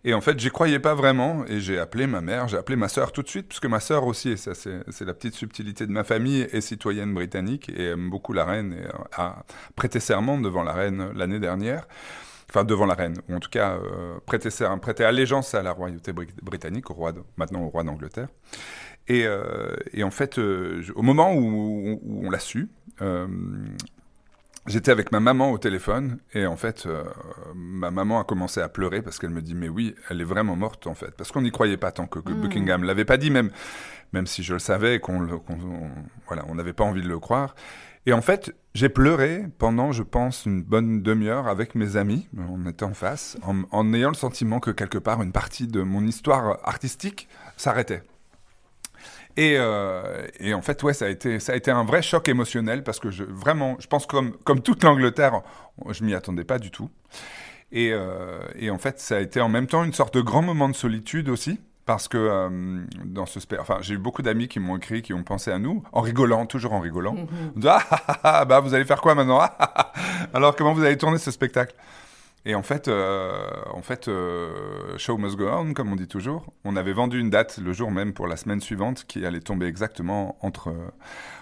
Et 0.03 0.13
en 0.13 0.21
fait, 0.21 0.39
j'y 0.39 0.49
croyais 0.49 0.79
pas 0.79 0.93
vraiment. 0.93 1.45
Et 1.47 1.59
j'ai 1.59 1.79
appelé 1.79 2.07
ma 2.07 2.21
mère, 2.21 2.47
j'ai 2.47 2.57
appelé 2.57 2.75
ma 2.75 2.87
sœur 2.87 3.11
tout 3.11 3.23
de 3.23 3.27
suite, 3.27 3.47
puisque 3.47 3.65
ma 3.65 3.79
sœur 3.79 4.05
aussi, 4.05 4.29
et 4.29 4.37
ça 4.37 4.53
c'est 4.53 5.05
la 5.05 5.13
petite 5.13 5.33
subtilité 5.33 5.87
de 5.87 5.91
ma 5.91 6.03
famille, 6.03 6.41
est 6.51 6.61
citoyenne 6.61 7.13
britannique 7.13 7.69
et 7.69 7.87
aime 7.87 8.09
beaucoup 8.09 8.33
la 8.33 8.45
reine 8.45 8.73
et 8.73 8.85
a 9.15 9.43
prêté 9.75 9.99
serment 9.99 10.39
devant 10.39 10.63
la 10.63 10.73
reine 10.73 11.11
l'année 11.15 11.39
dernière. 11.39 11.87
Enfin, 12.49 12.63
devant 12.63 12.85
la 12.85 12.93
reine, 12.93 13.15
ou 13.27 13.35
en 13.35 13.39
tout 13.41 13.49
cas 13.49 13.73
euh, 13.73 14.19
prêté, 14.25 14.47
prêter 14.81 15.03
allégeance 15.03 15.53
à 15.53 15.61
la 15.61 15.73
royauté 15.73 16.13
britannique, 16.13 16.89
au 16.89 16.93
roi 16.93 17.11
maintenant 17.35 17.63
au 17.63 17.67
roi 17.67 17.83
d'Angleterre. 17.83 18.29
Et, 19.07 19.25
euh, 19.25 19.75
en 20.01 20.11
fait, 20.11 20.37
euh, 20.37 20.83
au 20.95 21.01
moment 21.01 21.33
où, 21.33 21.99
on 22.05 22.29
l'a 22.29 22.39
su, 22.39 22.69
euh, 23.01 23.27
J'étais 24.67 24.91
avec 24.91 25.13
ma 25.13 25.21
maman 25.21 25.51
au 25.51 25.57
téléphone 25.57 26.19
et 26.33 26.45
en 26.45 26.57
fait, 26.57 26.85
euh, 26.85 27.05
ma 27.55 27.89
maman 27.89 28.19
a 28.19 28.25
commencé 28.25 28.59
à 28.59 28.67
pleurer 28.67 29.01
parce 29.01 29.17
qu'elle 29.17 29.29
me 29.29 29.41
dit 29.41 29.55
mais 29.55 29.69
oui, 29.69 29.95
elle 30.09 30.19
est 30.19 30.25
vraiment 30.25 30.57
morte 30.57 30.87
en 30.87 30.93
fait, 30.93 31.11
parce 31.11 31.31
qu'on 31.31 31.41
n'y 31.41 31.51
croyait 31.51 31.77
pas 31.77 31.93
tant 31.93 32.05
que, 32.05 32.19
que 32.19 32.33
mm. 32.33 32.41
Buckingham 32.41 32.83
l'avait 32.83 33.05
pas 33.05 33.15
dit 33.15 33.31
même, 33.31 33.49
même 34.11 34.27
si 34.27 34.43
je 34.43 34.51
le 34.51 34.59
savais 34.59 34.99
qu'on 34.99 35.25
voilà, 36.27 36.43
on 36.49 36.55
n'avait 36.55 36.73
pas 36.73 36.83
envie 36.83 37.01
de 37.01 37.07
le 37.07 37.17
croire. 37.17 37.55
Et 38.05 38.13
en 38.13 38.21
fait, 38.21 38.55
j'ai 38.73 38.89
pleuré 38.89 39.45
pendant, 39.57 39.91
je 39.91 40.03
pense, 40.03 40.45
une 40.45 40.63
bonne 40.63 41.01
demi-heure 41.01 41.47
avec 41.47 41.75
mes 41.75 41.97
amis. 41.97 42.27
On 42.37 42.65
était 42.65 42.85
en 42.85 42.93
face, 42.93 43.37
en, 43.43 43.63
en 43.71 43.93
ayant 43.93 44.09
le 44.09 44.15
sentiment 44.15 44.59
que 44.61 44.71
quelque 44.71 44.97
part 44.97 45.21
une 45.21 45.33
partie 45.33 45.67
de 45.67 45.81
mon 45.81 46.05
histoire 46.05 46.59
artistique 46.63 47.27
s'arrêtait. 47.57 48.03
Et, 49.37 49.55
euh, 49.55 50.25
et, 50.39 50.55
en 50.55 50.63
fait, 50.63 50.81
ouais, 50.81 50.93
ça 50.93 51.05
a 51.05 51.09
été, 51.09 51.39
ça 51.39 51.53
a 51.53 51.55
été 51.55 51.69
un 51.69 51.83
vrai 51.83 52.01
choc 52.01 52.27
émotionnel 52.27 52.83
parce 52.83 52.99
que 52.99 53.11
je, 53.11 53.23
vraiment, 53.23 53.77
je 53.79 53.85
pense 53.85 54.07
comme, 54.07 54.35
comme 54.43 54.61
toute 54.61 54.83
l'Angleterre, 54.83 55.41
je 55.89 56.03
m'y 56.03 56.15
attendais 56.15 56.43
pas 56.43 56.57
du 56.57 56.71
tout. 56.71 56.89
Et, 57.71 57.91
euh, 57.93 58.39
et, 58.55 58.71
en 58.71 58.79
fait, 58.79 58.99
ça 58.99 59.17
a 59.17 59.19
été 59.19 59.39
en 59.39 59.49
même 59.49 59.67
temps 59.67 59.83
une 59.83 59.93
sorte 59.93 60.15
de 60.15 60.21
grand 60.21 60.41
moment 60.41 60.67
de 60.67 60.75
solitude 60.75 61.29
aussi. 61.29 61.59
Parce 61.85 62.09
que 62.09 62.17
euh, 62.17 62.49
dans 63.05 63.25
ce 63.25 63.39
enfin, 63.59 63.77
j'ai 63.79 63.93
eu 63.93 63.97
beaucoup 63.97 64.21
d'amis 64.21 64.49
qui 64.49 64.59
m'ont 64.59 64.75
écrit, 64.75 65.01
qui 65.01 65.13
ont 65.13 65.23
pensé 65.23 65.51
à 65.51 65.57
nous, 65.57 65.83
en 65.93 66.01
rigolant, 66.01 66.45
toujours 66.45 66.73
en 66.73 66.81
rigolant. 66.81 67.15
Mm-hmm. 67.15 67.65
ah, 67.65 67.81
ah, 67.89 68.03
ah, 68.07 68.19
ah, 68.23 68.45
bah 68.45 68.59
vous 68.59 68.73
allez 68.73 68.83
faire 68.83 68.99
quoi 68.99 69.15
maintenant? 69.15 69.39
Alors 70.33 70.53
comment 70.57 70.73
vous 70.73 70.83
allez 70.83 70.97
tourner 70.97 71.17
ce 71.17 71.31
spectacle? 71.31 71.73
Et 72.47 72.55
en 72.55 72.63
fait, 72.63 72.87
euh, 72.87 73.45
en 73.73 73.81
fait 73.81 74.07
euh, 74.07 74.97
show 74.97 75.17
must 75.17 75.35
go 75.35 75.49
on, 75.49 75.73
comme 75.73 75.91
on 75.91 75.97
dit 75.97 76.07
toujours. 76.07 76.45
On 76.63 76.77
avait 76.77 76.93
vendu 76.93 77.19
une 77.19 77.29
date 77.29 77.57
le 77.57 77.73
jour 77.73 77.91
même 77.91 78.13
pour 78.13 78.25
la 78.25 78.37
semaine 78.37 78.61
suivante 78.61 79.03
qui 79.05 79.25
allait 79.25 79.41
tomber 79.41 79.65
exactement 79.65 80.37
entre, 80.41 80.73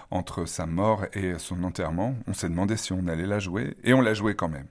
entre 0.10 0.46
sa 0.46 0.66
mort 0.66 1.06
et 1.14 1.38
son 1.38 1.64
enterrement. 1.64 2.16
On 2.26 2.34
s'est 2.34 2.50
demandé 2.50 2.76
si 2.76 2.92
on 2.92 3.08
allait 3.08 3.28
la 3.28 3.38
jouer 3.38 3.78
et 3.84 3.94
on 3.94 4.02
l'a 4.02 4.16
jouée 4.16 4.36
quand 4.36 4.50
même. 4.50 4.66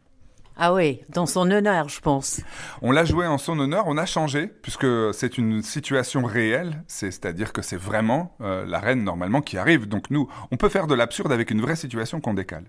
Ah 0.57 0.75
oui, 0.75 1.03
dans 1.09 1.26
son 1.26 1.49
honneur, 1.53 1.88
je 1.88 2.00
pense. 2.00 2.41
On 2.83 2.91
l'a 2.91 3.05
joué 3.05 3.26
en 3.26 3.38
son 3.38 3.59
honneur, 3.61 3.85
on 3.87 3.97
a 3.97 4.07
changé, 4.07 4.47
puisque 4.47 4.87
c'est 5.12 5.38
une 5.38 5.62
situation 5.62 6.25
réelle, 6.25 6.83
c'est-à-dire 6.88 7.53
que 7.53 7.62
c'est 7.62 7.76
vraiment 7.76 8.37
euh, 8.41 8.64
la 8.64 8.81
reine 8.81 9.05
normalement 9.05 9.41
qui 9.41 9.57
arrive. 9.57 9.87
Donc 9.87 10.11
nous, 10.11 10.29
on 10.50 10.57
peut 10.57 10.69
faire 10.69 10.88
de 10.88 10.95
l'absurde 10.95 11.31
avec 11.31 11.53
une 11.53 11.61
vraie 11.61 11.76
situation 11.76 12.21
qu'on 12.21 12.35
décale. 12.35 12.67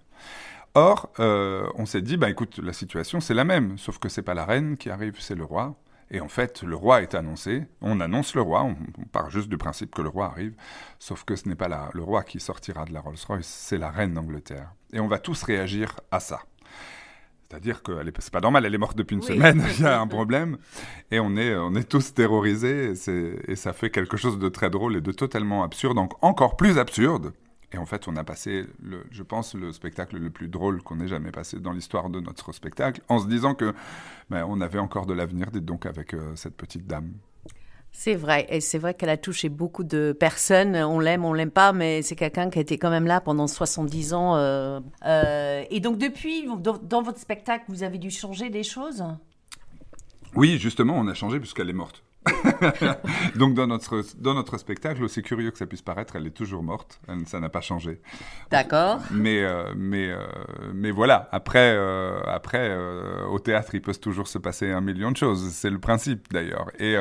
Or, 0.76 1.10
euh, 1.20 1.68
on 1.76 1.86
s'est 1.86 2.02
dit, 2.02 2.18
bah 2.18 2.30
écoute, 2.30 2.60
la 2.62 2.74
situation 2.74 3.22
c'est 3.22 3.34
la 3.34 3.46
même, 3.46 3.78
sauf 3.78 3.98
que 3.98 4.10
c'est 4.10 4.22
pas 4.22 4.34
la 4.34 4.44
reine 4.44 4.76
qui 4.76 4.90
arrive, 4.90 5.16
c'est 5.20 5.36
le 5.36 5.46
roi. 5.46 5.76
Et 6.12 6.20
en 6.20 6.28
fait, 6.28 6.62
le 6.64 6.76
roi 6.76 7.02
est 7.02 7.16
annoncé. 7.16 7.64
On 7.82 8.00
annonce 8.00 8.36
le 8.36 8.42
roi. 8.42 8.64
On, 8.64 8.76
part 9.12 9.32
juste 9.32 9.50
du 9.50 9.58
principe 9.58 9.96
que 9.96 10.04
le 10.04 10.10
roi 10.10 10.28
arrive. 10.28 10.54
Sauf 11.00 11.24
que 11.24 11.36
ce 11.36 11.50
n'est 11.50 11.56
pas 11.56 11.90
le 11.94 12.04
roi 12.04 12.24
qui 12.24 12.40
sortira 12.40 12.86
de 12.86 12.94
la 12.94 13.02
Rolls-Royce, 13.02 13.48
c'est 13.48 13.80
la 13.80 13.90
reine 13.90 14.14
d'Angleterre. 14.14 14.70
Et 14.94 15.00
on 15.00 15.08
va 15.08 15.18
tous 15.18 15.42
réagir 15.42 16.00
à 16.12 16.20
ça. 16.20 16.42
C'est-à-dire 17.50 17.82
que 17.82 17.92
c'est 18.20 18.34
pas 18.34 18.42
normal, 18.42 18.66
elle 18.66 18.76
est 18.76 18.80
morte 18.80 18.98
depuis 18.98 19.16
une 19.16 19.22
semaine, 19.22 19.64
il 19.78 19.84
y 19.84 19.88
a 19.88 20.00
un 20.00 20.08
problème. 20.20 20.58
Et 21.10 21.20
on 21.20 21.36
est, 21.38 21.56
on 21.56 21.74
est 21.74 21.90
tous 21.90 22.14
terrorisés. 22.14 22.94
Et, 23.08 23.52
et 23.52 23.56
ça 23.56 23.74
fait 23.74 23.90
quelque 23.90 24.18
chose 24.18 24.38
de 24.38 24.50
très 24.50 24.70
drôle 24.70 24.98
et 24.98 25.02
de 25.02 25.12
totalement 25.12 25.64
absurde, 25.64 25.96
donc 25.96 26.14
encore 26.22 26.58
plus 26.58 26.78
absurde 26.78 27.34
et 27.76 27.78
en 27.78 27.86
fait, 27.86 28.08
on 28.08 28.16
a 28.16 28.24
passé, 28.24 28.66
le, 28.82 29.06
je 29.12 29.22
pense, 29.22 29.54
le 29.54 29.74
spectacle 29.74 30.18
le 30.18 30.30
plus 30.30 30.48
drôle 30.48 30.82
qu'on 30.82 31.02
ait 31.02 31.10
jamais 31.10 31.32
passé 31.32 31.60
dans 31.60 31.74
l'histoire 31.74 32.10
de 32.10 32.22
notre 32.22 32.54
spectacle, 32.54 33.02
en 33.10 33.20
se 33.20 33.28
disant 33.28 33.54
que 33.54 33.74
ben, 34.30 34.46
on 34.48 34.62
avait 34.62 34.80
encore 34.80 35.06
de 35.06 35.14
l'avenir, 35.14 35.52
donc, 35.52 35.86
avec 35.86 36.14
euh, 36.14 36.36
cette 36.36 36.56
petite 36.56 36.88
dame. 36.88 37.12
C'est 37.92 38.16
vrai, 38.16 38.46
et 38.50 38.62
c'est 38.62 38.78
vrai 38.78 38.94
qu'elle 38.94 39.10
a 39.10 39.18
touché 39.18 39.50
beaucoup 39.50 39.84
de 39.84 40.16
personnes. 40.18 40.76
On 40.78 41.00
l'aime, 41.00 41.26
on 41.26 41.34
l'aime 41.34 41.52
pas, 41.52 41.74
mais 41.74 42.02
c'est 42.02 42.16
quelqu'un 42.16 42.50
qui 42.50 42.60
a 42.60 42.62
été 42.62 42.78
quand 42.78 42.90
même 42.90 43.08
là 43.08 43.20
pendant 43.20 43.48
70 43.48 44.14
ans. 44.14 44.36
Euh, 44.36 44.80
euh, 45.06 45.64
et 45.70 45.82
donc 45.82 45.98
depuis, 45.98 46.48
dans, 46.82 47.02
votre 47.02 47.20
spectacle, 47.20 47.66
vous 47.68 47.84
avez 47.84 47.98
dû 47.98 48.10
changer 48.10 48.50
des 48.50 48.64
choses? 48.64 49.04
Oui, 50.36 50.58
justement, 50.60 50.96
on 50.98 51.08
a 51.08 51.14
changé 51.14 51.40
puisqu'elle 51.40 51.70
est 51.70 51.74
morte. 51.74 52.04
Donc 53.36 53.54
dans 53.54 53.68
notre, 53.68 54.04
dans 54.18 54.34
notre 54.34 54.58
spectacle, 54.58 55.04
aussi 55.04 55.22
curieux 55.22 55.52
que 55.52 55.58
ça 55.58 55.66
puisse 55.66 55.82
paraître, 55.82 56.16
elle 56.16 56.28
est 56.28 56.32
toujours 56.32 56.64
morte. 56.64 57.00
ça 57.26 57.40
n'a 57.40 57.50
pas 57.50 57.62
changé. 57.62 58.02
D'accord. 58.52 59.00
Mais, 59.12 59.44
euh, 59.44 59.74
mais, 59.76 60.10
euh, 60.10 60.26
mais 60.74 60.92
voilà, 60.92 61.30
après, 61.32 61.74
euh, 61.76 62.22
après 62.26 62.76
au 63.30 63.40
théâtre, 63.40 63.76
il 63.76 63.82
peut 63.82 63.94
toujours 63.94 64.28
se 64.28 64.38
passer 64.38 64.72
un 64.72 64.82
million 64.82 65.12
de 65.12 65.18
choses. 65.18 65.52
C'est 65.52 65.70
le 65.70 65.80
principe 65.80 66.32
d'ailleurs. 66.32 66.72
Et, 66.80 66.96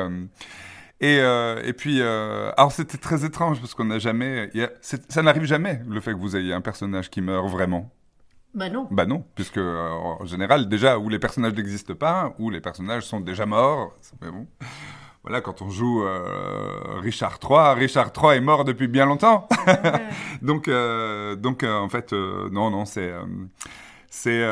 et, 1.01 1.17
et 1.17 1.73
puis, 1.73 2.01
alors 2.01 2.71
c'était 2.71 2.97
très 2.97 3.25
étrange 3.25 3.59
parce 3.59 3.73
qu'on 3.73 3.85
n'a 3.85 3.99
jamais... 3.99 4.51
ça 4.81 5.21
n'arrive 5.21 5.43
jamais, 5.43 5.81
le 5.87 5.99
fait 6.01 6.11
que 6.11 6.19
vous 6.19 6.35
ayez 6.35 6.53
un 6.53 6.61
personnage 6.61 7.09
qui 7.09 7.21
meurt 7.21 7.49
vraiment. 7.49 7.91
Bah 8.53 8.69
non. 8.69 8.87
Bah 8.89 9.05
non, 9.05 9.25
puisque 9.35 9.57
en 9.57 10.23
général, 10.23 10.69
déjà, 10.69 10.97
où 10.97 11.09
les 11.09 11.19
personnages 11.19 11.53
n'existent 11.53 11.95
pas, 11.95 12.33
ou 12.39 12.49
les 12.49 12.61
personnages 12.61 13.03
sont 13.03 13.19
déjà 13.19 13.45
morts. 13.45 13.93
Mais 14.21 14.31
bon 14.31 14.47
voilà, 15.25 15.41
quand 15.41 15.63
on 15.63 15.71
joue 15.71 16.03
euh, 16.03 16.99
Richard 17.01 17.39
III, 17.43 17.73
Richard 17.79 18.11
III 18.15 18.37
est 18.37 18.41
mort 18.41 18.63
depuis 18.63 18.87
bien 18.87 19.07
longtemps. 19.07 19.47
donc, 20.43 20.67
euh, 20.67 21.35
donc 21.35 21.63
euh, 21.63 21.79
en 21.79 21.89
fait, 21.89 22.13
non, 22.13 22.69
non, 22.69 22.85
c'est 22.85 23.11
c'est 24.11 24.45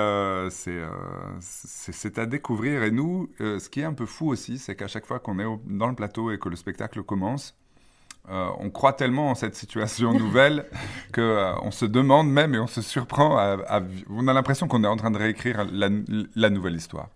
c'est 1.39 2.17
à 2.17 2.25
découvrir. 2.25 2.81
Et 2.81 2.89
nous, 2.89 3.29
ce 3.39 3.69
qui 3.69 3.81
est 3.81 3.85
un 3.85 3.93
peu 3.93 4.07
fou 4.07 4.29
aussi, 4.29 4.57
c'est 4.57 4.75
qu'à 4.75 4.87
chaque 4.87 5.05
fois 5.05 5.19
qu'on 5.19 5.37
est 5.37 5.45
dans 5.67 5.87
le 5.87 5.95
plateau 5.95 6.31
et 6.31 6.39
que 6.39 6.49
le 6.49 6.55
spectacle 6.55 7.03
commence, 7.03 7.55
on 8.27 8.71
croit 8.71 8.93
tellement 8.93 9.29
en 9.29 9.35
cette 9.35 9.55
situation 9.55 10.11
nouvelle 10.17 10.65
que 11.11 11.53
on 11.61 11.69
se 11.69 11.85
demande 11.85 12.31
même 12.31 12.55
et 12.55 12.59
on 12.59 12.67
se 12.67 12.81
surprend. 12.81 13.37
À, 13.37 13.81
on 14.09 14.27
a 14.27 14.33
l'impression 14.33 14.67
qu'on 14.67 14.83
est 14.83 14.87
en 14.87 14.97
train 14.97 15.11
de 15.11 15.19
réécrire 15.19 15.67
la, 15.71 15.89
la 16.35 16.49
nouvelle 16.49 16.75
histoire. 16.75 17.09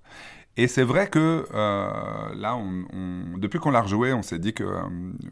Et 0.60 0.68
c'est 0.68 0.84
vrai 0.84 1.08
que 1.08 1.46
euh, 1.54 1.90
là, 2.36 2.60
depuis 3.38 3.60
qu'on 3.60 3.70
l'a 3.70 3.82
rejoué, 3.82 4.12
on 4.14 4.24
s'est 4.24 4.40
dit 4.40 4.54
que 4.56 4.64
euh, 4.64 4.82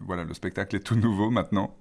voilà, 0.01 0.23
le 0.23 0.35
spectacle 0.35 0.75
est 0.75 0.81
tout 0.81 0.95
nouveau 0.95 1.31
maintenant. 1.31 1.75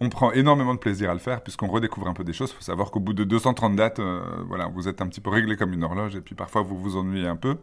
On 0.00 0.10
prend 0.10 0.32
énormément 0.32 0.74
de 0.74 0.78
plaisir 0.78 1.08
à 1.10 1.14
le 1.14 1.18
faire 1.18 1.42
puisqu'on 1.42 1.68
redécouvre 1.68 2.08
un 2.08 2.12
peu 2.12 2.24
des 2.24 2.34
choses. 2.34 2.50
Il 2.50 2.56
faut 2.56 2.62
savoir 2.62 2.90
qu'au 2.90 3.00
bout 3.00 3.14
de 3.14 3.24
230 3.24 3.74
dates, 3.74 4.00
euh, 4.00 4.20
voilà, 4.48 4.66
vous 4.66 4.86
êtes 4.86 5.00
un 5.00 5.06
petit 5.06 5.22
peu 5.22 5.30
réglé 5.30 5.56
comme 5.56 5.72
une 5.72 5.82
horloge 5.82 6.14
et 6.14 6.20
puis 6.20 6.34
parfois 6.34 6.60
vous 6.60 6.78
vous 6.78 6.98
ennuyez 6.98 7.26
un 7.26 7.36
peu. 7.36 7.56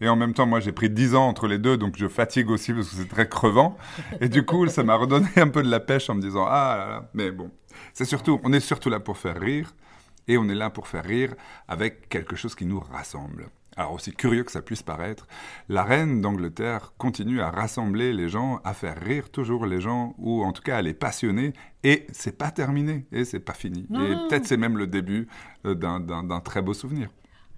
Et 0.00 0.08
en 0.08 0.16
même 0.16 0.34
temps, 0.34 0.46
moi, 0.46 0.58
j'ai 0.58 0.72
pris 0.72 0.90
10 0.90 1.14
ans 1.14 1.28
entre 1.28 1.46
les 1.46 1.58
deux, 1.58 1.76
donc 1.76 1.94
je 1.96 2.08
fatigue 2.08 2.50
aussi 2.50 2.72
parce 2.72 2.88
que 2.88 2.96
c'est 2.96 3.08
très 3.08 3.28
crevant. 3.28 3.76
Et 4.20 4.28
du 4.28 4.44
coup, 4.44 4.66
ça 4.66 4.82
m'a 4.82 4.96
redonné 4.96 5.28
un 5.36 5.48
peu 5.48 5.62
de 5.62 5.70
la 5.70 5.78
pêche 5.78 6.10
en 6.10 6.16
me 6.16 6.20
disant 6.20 6.46
ah 6.48 6.76
là 6.76 6.88
là. 6.88 7.10
Mais 7.14 7.30
bon, 7.30 7.48
c'est 7.92 8.06
surtout, 8.06 8.40
on 8.42 8.52
est 8.52 8.58
surtout 8.58 8.90
là 8.90 8.98
pour 8.98 9.18
faire 9.18 9.38
rire 9.38 9.72
et 10.26 10.36
on 10.36 10.48
est 10.48 10.54
là 10.54 10.70
pour 10.70 10.88
faire 10.88 11.04
rire 11.04 11.34
avec 11.68 12.08
quelque 12.08 12.34
chose 12.34 12.56
qui 12.56 12.66
nous 12.66 12.80
rassemble. 12.80 13.50
Alors 13.76 13.92
aussi 13.92 14.12
curieux 14.12 14.44
que 14.44 14.52
ça 14.52 14.62
puisse 14.62 14.82
paraître, 14.82 15.26
la 15.68 15.82
reine 15.82 16.20
d'Angleterre 16.20 16.92
continue 16.96 17.40
à 17.40 17.50
rassembler 17.50 18.12
les 18.12 18.28
gens, 18.28 18.60
à 18.64 18.72
faire 18.72 19.00
rire 19.00 19.30
toujours 19.30 19.66
les 19.66 19.80
gens, 19.80 20.14
ou 20.18 20.44
en 20.44 20.52
tout 20.52 20.62
cas 20.62 20.76
à 20.76 20.82
les 20.82 20.94
passionner, 20.94 21.52
et 21.82 22.06
c'est 22.12 22.38
pas 22.38 22.50
terminé, 22.50 23.06
et 23.10 23.24
c'est 23.24 23.40
pas 23.40 23.52
fini. 23.52 23.86
Et 23.90 24.28
peut-être 24.28 24.46
c'est 24.46 24.56
même 24.56 24.78
le 24.78 24.86
début 24.86 25.28
euh, 25.66 25.74
d'un 25.74 26.40
très 26.40 26.62
beau 26.62 26.72
souvenir. 26.74 27.08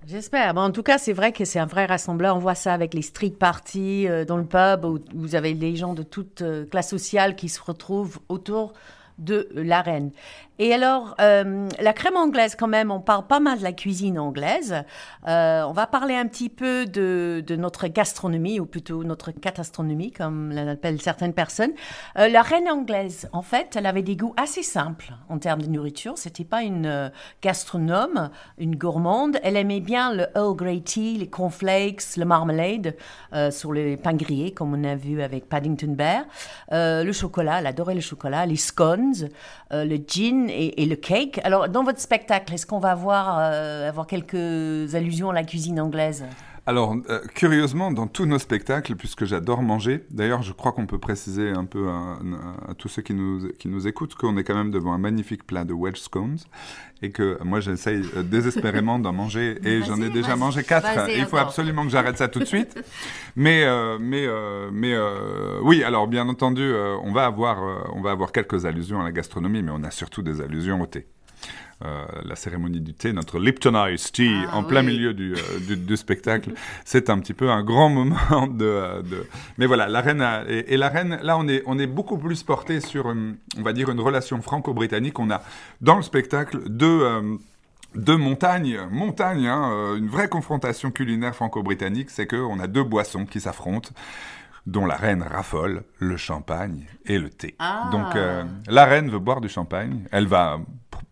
J'espère. 0.07 0.57
en 0.57 0.71
tout 0.71 0.85
cas, 0.85 0.99
c'est 0.99 1.13
vrai 1.13 1.33
que 1.33 1.45
c'est 1.45 1.59
un 1.59 1.67
vrai 1.67 1.85
rassembleur. 1.85 2.37
On 2.37 2.39
voit 2.39 2.55
ça 2.55 2.73
avec 2.73 2.95
les 2.95 3.03
street 3.03 3.35
parties 3.39 4.07
euh, 4.07 4.25
dans 4.25 4.37
le 4.37 4.45
pub 4.45 4.85
où 4.85 5.01
vous 5.15 5.35
avez 5.35 5.53
les 5.53 5.75
gens 5.75 5.95
de 5.95 6.05
toute 6.05 6.43
euh, 6.43 6.65
classe 6.65 6.91
sociale 6.91 7.35
qui 7.35 7.49
se 7.49 7.61
retrouvent 7.61 8.21
autour 8.29 8.73
de 9.19 9.49
la 9.53 9.83
reine. 9.83 10.13
Et 10.59 10.73
alors, 10.73 11.15
euh, 11.21 11.69
la 11.79 11.93
crème 11.93 12.17
anglaise, 12.17 12.57
quand 12.57 12.67
même, 12.67 12.91
on 12.91 13.01
parle 13.01 13.27
pas 13.27 13.41
mal 13.41 13.59
de 13.59 13.63
la 13.63 13.73
cuisine 13.73 14.19
anglaise. 14.19 14.85
Euh, 15.29 15.63
on 15.65 15.73
va 15.73 15.87
parler 15.87 16.15
un 16.15 16.27
petit 16.27 16.49
peu 16.49 16.87
de, 16.87 17.45
notre 17.59 17.89
gastronomie, 17.89 18.59
ou 18.59 18.65
plutôt 18.65 19.05
notre 19.05 19.33
catastronomie, 19.33 20.13
comme 20.13 20.53
l'appellent 20.53 21.03
certaines 21.03 21.35
personnes. 21.35 21.73
Euh, 22.19 22.29
la 22.29 22.41
reine 22.41 22.71
anglaise, 22.71 23.29
en 23.33 23.43
fait, 23.43 23.77
elle 23.77 23.85
avait 23.85 24.03
des 24.03 24.17
goûts 24.17 24.35
assez 24.39 24.63
simples 24.63 25.13
en 25.29 25.39
termes 25.39 25.61
de 25.61 25.69
nourriture. 25.69 26.17
C'était 26.17 26.45
pas 26.45 26.63
une 26.63 27.13
gastronome, 27.43 28.31
une 28.57 28.77
gourmande. 28.77 29.39
Elle 29.43 29.57
aimait 29.57 29.81
bien 29.81 30.15
le 30.15 30.27
Earl 30.35 30.57
Grey 30.57 30.81
tea, 30.81 31.19
les 31.19 31.29
cornflakes, 31.29 32.17
le 32.17 32.25
marmalade 32.25 32.97
sur 33.51 33.73
les 33.75 33.97
pains 33.99 34.15
grillés, 34.15 34.53
comme 34.53 34.73
on 34.73 34.85
a 34.85 34.95
vu 34.95 35.21
avec 35.21 35.49
Paddington 35.49 35.93
Bear. 35.93 36.25
le 36.71 37.13
chocolat, 37.13 37.59
elle 37.59 37.67
adorait 37.67 37.95
le 37.95 38.01
chocolat, 38.01 38.47
les 38.47 38.57
scones, 38.57 39.29
le 39.71 39.97
gin 39.97 40.46
et, 40.51 40.87
le 40.87 40.97
cake. 40.97 41.41
Alors, 41.45 41.69
dans 41.69 41.85
votre 41.85 42.01
spectacle, 42.01 42.55
est-ce 42.55 42.67
qu'on 42.67 42.79
va 42.79 42.93
avoir, 42.93 43.39
avoir 43.39 44.07
quelques 44.07 44.95
allusions 44.95 45.31
à 45.31 45.35
la 45.35 45.45
cuisine 45.45 45.81
anglaise? 45.81 46.25
Alors, 46.69 46.97
euh, 47.11 47.21
curieusement, 47.33 47.93
dans 47.93 48.09
tous 48.09 48.27
nos 48.27 48.41
spectacles, 48.41 48.97
puisque 48.97 49.25
j'adore 49.25 49.63
manger, 49.63 50.05
d'ailleurs, 50.11 50.43
je 50.43 50.53
crois 50.53 50.73
qu'on 50.73 50.87
peut 50.87 50.99
préciser 50.99 51.51
un 51.51 51.65
peu 51.65 51.89
à, 51.89 52.75
tous 52.77 52.89
ceux 52.89 53.03
qui 53.03 53.15
nous, 53.15 53.53
qui 53.57 53.69
nous 53.69 53.87
écoutent 53.87 54.17
qu'on 54.17 54.37
est 54.37 54.43
quand 54.43 54.57
même 54.57 54.73
devant 54.73 54.93
un 54.93 54.99
magnifique 54.99 55.47
plat 55.47 55.65
de 55.65 55.73
Welsh 55.73 56.01
scones 56.01 56.39
et 57.03 57.11
que 57.11 57.39
moi, 57.45 57.61
j'essaye 57.61 58.03
euh, 58.17 58.25
désespérément 58.25 58.99
d'en 58.99 59.13
manger 59.13 59.61
et 59.63 59.83
j'en 59.85 60.03
ai 60.03 60.11
déjà 60.11 60.35
mangé 60.35 60.65
quatre. 60.65 61.09
il 61.09 61.27
faut 61.27 61.37
absolument 61.37 61.85
que 61.85 61.91
j'arrête 61.91 62.19
ça 62.19 62.27
tout 62.27 62.41
de 62.41 62.45
suite. 62.45 62.77
Mais, 63.37 63.63
euh, 63.65 63.99
mais, 64.01 64.27
mais 64.73 64.97
oui, 65.63 65.85
alors 65.85 66.09
bien 66.09 66.29
entendu, 66.29 66.69
on 67.03 67.13
va 67.13 67.27
avoir, 67.27 67.95
on 67.95 68.01
va 68.01 68.11
avoir 68.11 68.33
quelques 68.33 68.67
allusions 68.67 69.01
à 69.01 69.05
la 69.05 69.13
gastronomie, 69.13 69.63
mais 69.63 69.71
on 69.73 69.85
a 69.85 69.93
surtout 69.93 70.23
des 70.23 70.41
allusions 70.41 70.81
au 70.81 70.87
thé. 70.87 71.07
Euh, 71.85 72.07
la 72.25 72.37
cérémonie 72.37 72.81
du 72.81 72.95
thé, 72.95 73.13
notre 73.13 73.39
Lipton 73.39 73.75
Ice 73.89 74.11
Tea 74.11 74.47
ah 74.49 74.57
en 74.57 74.65
plein 74.65 74.81
milieu 74.81 75.11
euh, 75.11 75.59
du, 75.61 75.77
du, 75.77 75.97
spectacle. 75.99 76.53
C'est 76.87 77.11
un 77.11 77.19
petit 77.19 77.35
peu 77.35 77.51
un 77.51 77.63
grand 77.63 77.91
moment 77.91 78.47
de. 78.47 78.65
Euh, 78.65 79.03
de... 79.03 79.27
Mais 79.59 79.67
voilà, 79.67 79.87
la 79.87 80.01
reine 80.01 80.25
et, 80.49 80.79
la 80.79 80.89
reine, 80.89 81.19
là, 81.23 81.37
on 81.37 81.47
est, 81.49 81.63
on 81.67 81.79
est 81.79 81.87
beaucoup 81.87 82.17
plus 82.17 82.43
porté 82.43 82.81
sur, 82.81 83.05
on 83.05 83.63
va 83.63 83.75
dire, 83.75 83.91
une 83.91 84.01
relation 84.01 84.41
franco-britannique. 84.41 85.19
On 85.19 85.31
a 85.31 85.43
dans 85.83 85.97
le 85.97 86.03
spectacle 86.03 86.67
deux. 86.67 87.39
deux 87.95 88.17
montagnes, 88.17 88.81
montagnes, 88.91 89.47
hein, 89.47 89.97
une 89.99 90.09
vraie 90.09 90.29
confrontation 90.29 90.91
culinaire 90.91 91.35
franco-britannique, 91.35 92.09
c'est 92.09 92.27
qu'on 92.27 92.59
a 92.59 92.69
deux 92.69 92.85
boissons 92.85 93.27
qui 93.27 93.39
s'affrontent 93.39 93.91
dont 94.67 94.87
la 94.87 94.97
reine 94.97 95.23
raffole 95.23 95.85
le 95.99 96.17
champagne 96.17 96.87
et 97.05 97.19
le 97.19 97.29
thé. 97.29 97.55
Ah. 97.59 97.91
Donc 97.93 98.15
la 98.67 98.85
reine 98.87 99.11
veut 99.11 99.19
boire 99.19 99.43
du 99.43 99.51
champagne, 99.51 100.05
elle 100.11 100.27
va 100.27 100.59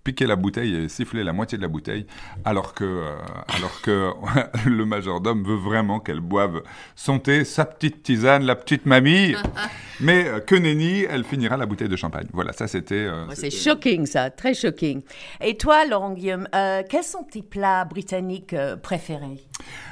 piquer 0.05 0.27
la 0.27 0.37
bouteille 0.37 0.77
et 0.77 0.89
siffler 0.89 1.25
la 1.25 1.33
moitié 1.33 1.57
de 1.59 1.63
la 1.63 1.69
bouteille, 1.69 2.07
alors 2.45 2.75
que, 2.75 2.85
euh, 2.85 3.17
alors 3.57 3.81
que 3.81 4.11
le 4.69 4.85
majordome 4.85 5.43
veut 5.43 5.57
vraiment 5.57 5.99
qu'elle 5.99 6.21
boive 6.21 6.63
son 6.95 7.19
thé, 7.19 7.45
sa 7.45 7.65
petite 7.65 8.03
tisane, 8.03 8.45
la 8.45 8.55
petite 8.55 8.87
mamie. 8.87 9.35
Mais 10.01 10.27
euh, 10.27 10.41
que 10.41 10.57
nenni, 10.57 11.05
elle 11.05 11.25
finira 11.25 11.57
la 11.57 11.67
bouteille 11.67 11.89
de 11.89 11.97
champagne. 11.97 12.27
Voilà, 12.33 12.53
ça 12.53 12.67
c'était. 12.67 12.95
Euh, 12.95 13.27
c'est 13.33 13.51
shocking, 13.51 14.07
ça, 14.07 14.31
très 14.31 14.53
shocking. 14.53 15.03
Et 15.41 15.57
toi, 15.57 15.87
Laurent 15.87 16.13
Guillaume, 16.13 16.49
quels 16.53 17.05
sont 17.05 17.23
tes 17.23 17.43
plats 17.43 17.85
britanniques 17.85 18.57
préférés? 18.83 19.47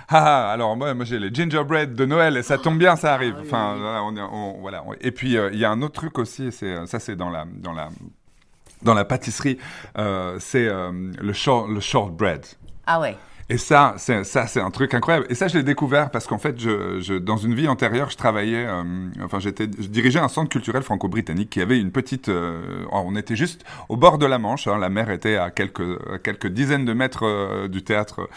Ah, 0.08 0.48
ah, 0.48 0.52
alors 0.52 0.76
moi, 0.76 0.92
moi 0.92 1.04
j'ai 1.04 1.18
les 1.18 1.32
gingerbread 1.32 1.94
de 1.94 2.04
Noël 2.04 2.36
et 2.36 2.42
ça 2.42 2.58
tombe 2.58 2.78
bien, 2.78 2.96
ça 2.96 3.14
arrive. 3.14 3.36
Ah 3.38 3.42
enfin, 3.42 3.76
on, 4.32 4.58
voilà. 4.60 4.84
Et 5.00 5.12
puis 5.12 5.36
il 5.52 5.58
y 5.58 5.64
a 5.64 5.70
un 5.70 5.80
autre 5.80 5.94
truc 5.94 6.18
aussi, 6.18 6.52
c'est 6.52 6.84
ça, 6.86 6.98
c'est 6.98 7.16
dans 7.16 7.30
la 7.30 7.46
dans 7.46 7.72
la 7.72 7.88
dans 8.82 8.94
la 8.94 9.04
pâtisserie, 9.04 9.58
euh, 9.98 10.36
c'est 10.40 10.66
euh, 10.66 10.90
le, 11.20 11.32
short, 11.32 11.68
le 11.68 11.80
shortbread. 11.80 12.44
Ah 12.86 13.00
ouais. 13.00 13.16
Et 13.48 13.58
ça, 13.58 13.94
c'est 13.98 14.24
ça, 14.24 14.46
c'est 14.46 14.60
un 14.60 14.70
truc 14.70 14.94
incroyable. 14.94 15.26
Et 15.28 15.34
ça, 15.34 15.48
je 15.48 15.56
l'ai 15.56 15.62
découvert 15.62 16.10
parce 16.10 16.26
qu'en 16.26 16.38
fait, 16.38 16.58
je, 16.60 17.00
je, 17.00 17.14
dans 17.14 17.36
une 17.36 17.54
vie 17.54 17.68
antérieure, 17.68 18.10
je 18.10 18.16
travaillais, 18.16 18.64
euh, 18.66 18.82
enfin, 19.22 19.40
j'étais, 19.40 19.64
je 19.64 19.88
dirigeais 19.88 20.20
un 20.20 20.28
centre 20.28 20.48
culturel 20.48 20.82
franco-britannique 20.82 21.50
qui 21.50 21.60
avait 21.60 21.78
une 21.78 21.90
petite, 21.90 22.28
euh, 22.28 22.84
on 22.92 23.16
était 23.16 23.36
juste 23.36 23.64
au 23.88 23.96
bord 23.96 24.18
de 24.18 24.26
la 24.26 24.38
Manche. 24.38 24.66
Hein, 24.66 24.78
la 24.78 24.88
mer 24.88 25.10
était 25.10 25.36
à 25.36 25.50
quelques, 25.50 26.22
quelques 26.22 26.46
dizaines 26.46 26.84
de 26.84 26.92
mètres 26.92 27.26
euh, 27.26 27.68
du 27.68 27.82
théâtre 27.82 28.28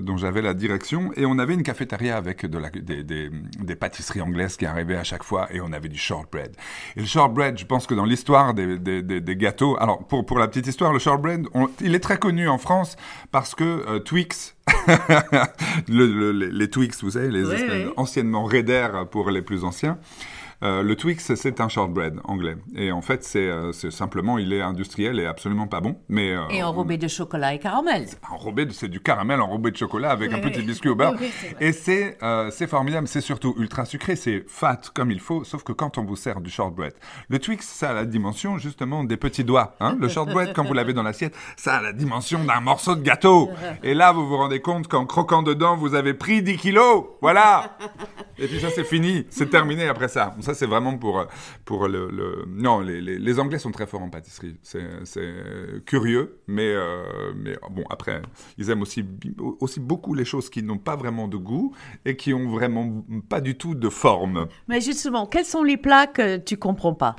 dont 0.00 0.16
j'avais 0.16 0.40
la 0.40 0.54
direction, 0.54 1.10
et 1.16 1.26
on 1.26 1.38
avait 1.38 1.52
une 1.52 1.62
cafétéria 1.62 2.16
avec 2.16 2.46
des, 2.46 3.04
des, 3.04 3.30
des, 3.30 3.76
pâtisseries 3.76 4.22
anglaises 4.22 4.56
qui 4.56 4.64
arrivaient 4.64 4.96
à 4.96 5.04
chaque 5.04 5.22
fois, 5.22 5.48
et 5.52 5.60
on 5.60 5.70
avait 5.74 5.90
du 5.90 5.98
shortbread. 5.98 6.56
Et 6.96 7.00
le 7.00 7.06
shortbread, 7.06 7.58
je 7.58 7.66
pense 7.66 7.86
que 7.86 7.92
dans 7.92 8.06
l'histoire 8.06 8.54
des, 8.54 8.78
des, 8.78 9.02
des, 9.02 9.36
gâteaux, 9.36 9.76
alors 9.78 9.98
pour 9.98 10.24
pour 10.24 10.38
la 10.38 10.48
petite 10.48 10.66
histoire, 10.66 10.94
le 10.94 10.98
shortbread, 10.98 11.46
il 11.82 11.94
est 11.94 12.00
très 12.00 12.16
connu 12.16 12.48
en 12.48 12.56
France 12.56 12.96
parce 13.32 13.54
que 13.54 13.98
Twix, 14.04 14.54
les 15.88 16.70
Twix, 16.70 17.02
vous 17.02 17.12
savez, 17.12 17.30
les 17.30 17.44
anciennement 17.96 18.44
Raider 18.44 18.88
pour 19.10 19.30
les 19.30 19.42
plus 19.42 19.64
anciens. 19.64 19.98
Euh, 20.64 20.82
le 20.82 20.96
Twix, 20.96 21.34
c'est 21.34 21.60
un 21.60 21.68
shortbread 21.68 22.20
anglais. 22.24 22.56
Et 22.74 22.90
en 22.90 23.02
fait, 23.02 23.22
c'est 23.22 23.48
euh, 23.48 23.72
simplement, 23.72 24.38
il 24.38 24.52
est 24.52 24.62
industriel 24.62 25.20
et 25.20 25.26
absolument 25.26 25.66
pas 25.66 25.80
bon. 25.80 25.96
Mais, 26.08 26.34
euh, 26.34 26.48
et 26.50 26.62
enrobé 26.62 26.96
de 26.96 27.08
chocolat 27.08 27.54
et 27.54 27.58
caramel. 27.58 28.06
Enrobé, 28.30 28.66
c'est 28.70 28.88
du 28.88 29.00
caramel 29.00 29.40
enrobé 29.40 29.70
de 29.70 29.76
chocolat 29.76 30.10
avec 30.10 30.32
un 30.32 30.38
petit 30.38 30.62
biscuit 30.62 30.88
au 30.88 30.94
beurre. 30.94 31.14
et 31.60 31.72
c'est 31.72 32.16
c'est 32.50 32.66
formidable, 32.66 33.08
c'est 33.08 33.20
surtout 33.20 33.54
ultra 33.58 33.84
sucré, 33.84 34.16
c'est 34.16 34.44
fat 34.48 34.80
comme 34.94 35.10
il 35.10 35.20
faut, 35.20 35.44
sauf 35.44 35.62
que 35.62 35.72
quand 35.72 35.98
on 35.98 36.04
vous 36.04 36.16
sert 36.16 36.40
du 36.40 36.50
shortbread. 36.50 36.92
Le 37.28 37.38
Twix, 37.38 37.66
ça 37.66 37.90
a 37.90 37.92
la 37.92 38.04
dimension 38.04 38.58
justement 38.58 39.04
des 39.04 39.16
petits 39.16 39.44
doigts. 39.44 39.74
Hein. 39.80 39.96
Le 40.00 40.08
shortbread, 40.08 40.52
quand 40.54 40.64
vous 40.64 40.74
l'avez 40.74 40.92
dans 40.92 41.02
l'assiette, 41.02 41.34
ça 41.56 41.76
a 41.76 41.82
la 41.82 41.92
dimension 41.92 42.42
d'un 42.44 42.60
morceau 42.60 42.94
de 42.94 43.02
gâteau. 43.02 43.50
Et 43.82 43.94
là, 43.94 44.12
vous 44.12 44.26
vous 44.26 44.36
rendez 44.36 44.60
compte 44.60 44.88
qu'en 44.88 45.06
croquant 45.06 45.42
dedans, 45.42 45.76
vous 45.76 45.94
avez 45.94 46.14
pris 46.14 46.42
10 46.42 46.56
kilos. 46.56 47.04
Voilà. 47.20 47.76
Et 48.38 48.46
puis 48.46 48.60
ça, 48.60 48.68
c'est 48.70 48.84
fini. 48.84 49.26
C'est 49.30 49.50
terminé 49.50 49.88
après 49.88 50.08
ça. 50.08 50.34
Ça, 50.40 50.53
c'est 50.54 50.66
vraiment 50.66 50.96
pour, 50.96 51.26
pour 51.64 51.88
le, 51.88 52.08
le... 52.10 52.44
Non, 52.48 52.80
les, 52.80 53.00
les, 53.00 53.18
les, 53.18 53.40
Anglais 53.40 53.58
sont 53.58 53.70
très 53.70 53.86
forts 53.86 54.02
en 54.02 54.10
pâtisserie. 54.10 54.56
C'est 54.62 55.84
curieux, 55.84 56.40
mais, 56.46 56.72
euh, 56.74 57.32
mais 57.36 57.56
bon, 57.70 57.84
après, 57.90 58.22
ils 58.58 58.70
aiment 58.70 58.82
aussi, 58.82 59.04
aussi 59.60 59.80
beaucoup 59.80 60.14
les 60.14 60.24
choses 60.24 60.50
qui 60.50 60.62
n'ont 60.62 60.78
pas 60.78 60.96
vraiment 60.96 61.28
de 61.28 61.36
goût 61.36 61.74
et 62.04 62.16
qui 62.16 62.32
ont 62.32 62.48
vraiment 62.48 63.04
pas 63.28 63.40
du 63.40 63.56
tout 63.56 63.74
de 63.74 63.88
forme. 63.88 64.48
Mais 64.68 64.80
justement, 64.80 65.26
quels 65.26 65.44
sont 65.44 65.62
les 65.62 65.76
plats 65.76 66.06
que 66.06 66.38
tu 66.38 66.56
comprends 66.56 66.94
pas? 66.94 67.16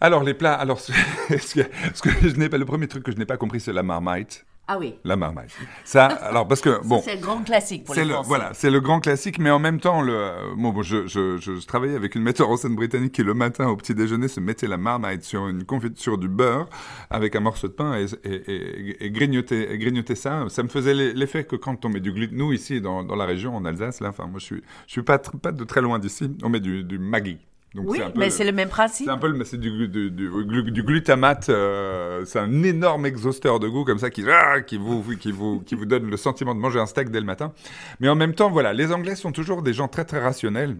Alors 0.00 0.24
les 0.24 0.34
plats, 0.34 0.54
alors 0.54 0.80
ce 0.80 0.90
que, 0.90 1.60
ce 1.94 2.02
que 2.02 2.28
je 2.28 2.36
n'ai 2.36 2.48
pas, 2.48 2.58
le 2.58 2.64
premier 2.64 2.88
truc 2.88 3.04
que 3.04 3.12
je 3.12 3.16
n'ai 3.16 3.26
pas 3.26 3.36
compris, 3.36 3.60
c'est 3.60 3.72
la 3.72 3.84
marmite. 3.84 4.44
Ah 4.72 4.78
oui. 4.78 4.94
La 5.04 5.16
marmaille. 5.16 5.48
Ça, 5.84 6.06
alors 6.22 6.48
parce 6.48 6.62
que 6.62 6.82
bon. 6.86 7.02
C'est 7.04 7.16
le 7.16 7.20
grand 7.20 7.42
classique 7.42 7.84
pour 7.84 7.94
les 7.94 8.06
le, 8.06 8.14
Voilà, 8.24 8.52
c'est 8.54 8.70
le 8.70 8.80
grand 8.80 9.00
classique, 9.00 9.38
mais 9.38 9.50
en 9.50 9.58
même 9.58 9.80
temps, 9.80 10.00
le 10.00 10.54
bon, 10.56 10.80
je, 10.80 11.06
je, 11.06 11.36
je, 11.36 11.66
travaillais 11.66 11.94
avec 11.94 12.14
une 12.14 12.22
metteur 12.22 12.48
en 12.48 12.56
scène 12.56 12.74
britannique 12.74 13.12
qui 13.12 13.22
le 13.22 13.34
matin 13.34 13.68
au 13.68 13.76
petit 13.76 13.94
déjeuner 13.94 14.28
se 14.28 14.40
mettait 14.40 14.66
la 14.66 14.78
marmite 14.78 15.24
sur 15.24 15.46
une 15.46 15.64
confiture 15.64 16.16
du 16.16 16.28
beurre 16.28 16.70
avec 17.10 17.36
un 17.36 17.40
morceau 17.40 17.68
de 17.68 17.74
pain 17.74 17.98
et, 17.98 18.06
et, 18.24 19.04
et, 19.04 19.10
grignotait, 19.10 19.76
grignotait 19.76 20.14
ça. 20.14 20.46
Ça 20.48 20.62
me 20.62 20.68
faisait 20.68 20.94
l'effet 20.94 21.44
que 21.44 21.56
quand 21.56 21.84
on 21.84 21.90
met 21.90 22.00
du 22.00 22.10
gluten, 22.10 22.38
nous 22.38 22.54
ici 22.54 22.80
dans, 22.80 23.04
dans 23.04 23.16
la 23.16 23.26
région 23.26 23.54
en 23.54 23.66
Alsace, 23.66 24.00
là, 24.00 24.08
enfin 24.08 24.26
moi 24.26 24.38
je 24.38 24.46
suis 24.46 24.62
je 24.86 24.92
suis 24.92 25.02
pas 25.02 25.18
pas 25.18 25.52
de 25.52 25.64
très 25.64 25.82
loin 25.82 25.98
d'ici, 25.98 26.34
on 26.42 26.48
met 26.48 26.60
du, 26.60 26.82
du 26.82 26.98
Maggi 26.98 27.38
oui, 27.74 28.00
mais 28.16 28.30
c'est 28.30 28.44
le 28.44 28.52
même 28.52 28.68
principe. 28.68 29.06
C'est 29.06 29.12
un 29.12 29.18
peu 29.18 29.32
c'est 29.44 29.58
du, 29.58 29.88
du, 29.88 30.10
du, 30.10 30.82
glutamate, 30.82 31.48
euh, 31.48 32.24
c'est 32.24 32.38
un 32.38 32.62
énorme 32.62 33.06
exhausteur 33.06 33.60
de 33.60 33.68
goût 33.68 33.84
comme 33.84 33.98
ça 33.98 34.10
qui, 34.10 34.24
ah, 34.28 34.60
qui, 34.60 34.76
vous, 34.76 35.02
qui, 35.16 35.32
vous, 35.32 35.60
qui 35.60 35.74
vous 35.74 35.86
donne 35.86 36.10
le 36.10 36.16
sentiment 36.16 36.54
de 36.54 36.60
manger 36.60 36.80
un 36.80 36.86
steak 36.86 37.10
dès 37.10 37.20
le 37.20 37.26
matin. 37.26 37.52
Mais 38.00 38.08
en 38.08 38.14
même 38.14 38.34
temps, 38.34 38.50
voilà, 38.50 38.72
les 38.72 38.92
Anglais 38.92 39.16
sont 39.16 39.32
toujours 39.32 39.62
des 39.62 39.72
gens 39.72 39.88
très 39.88 40.04
très 40.04 40.20
rationnels 40.20 40.76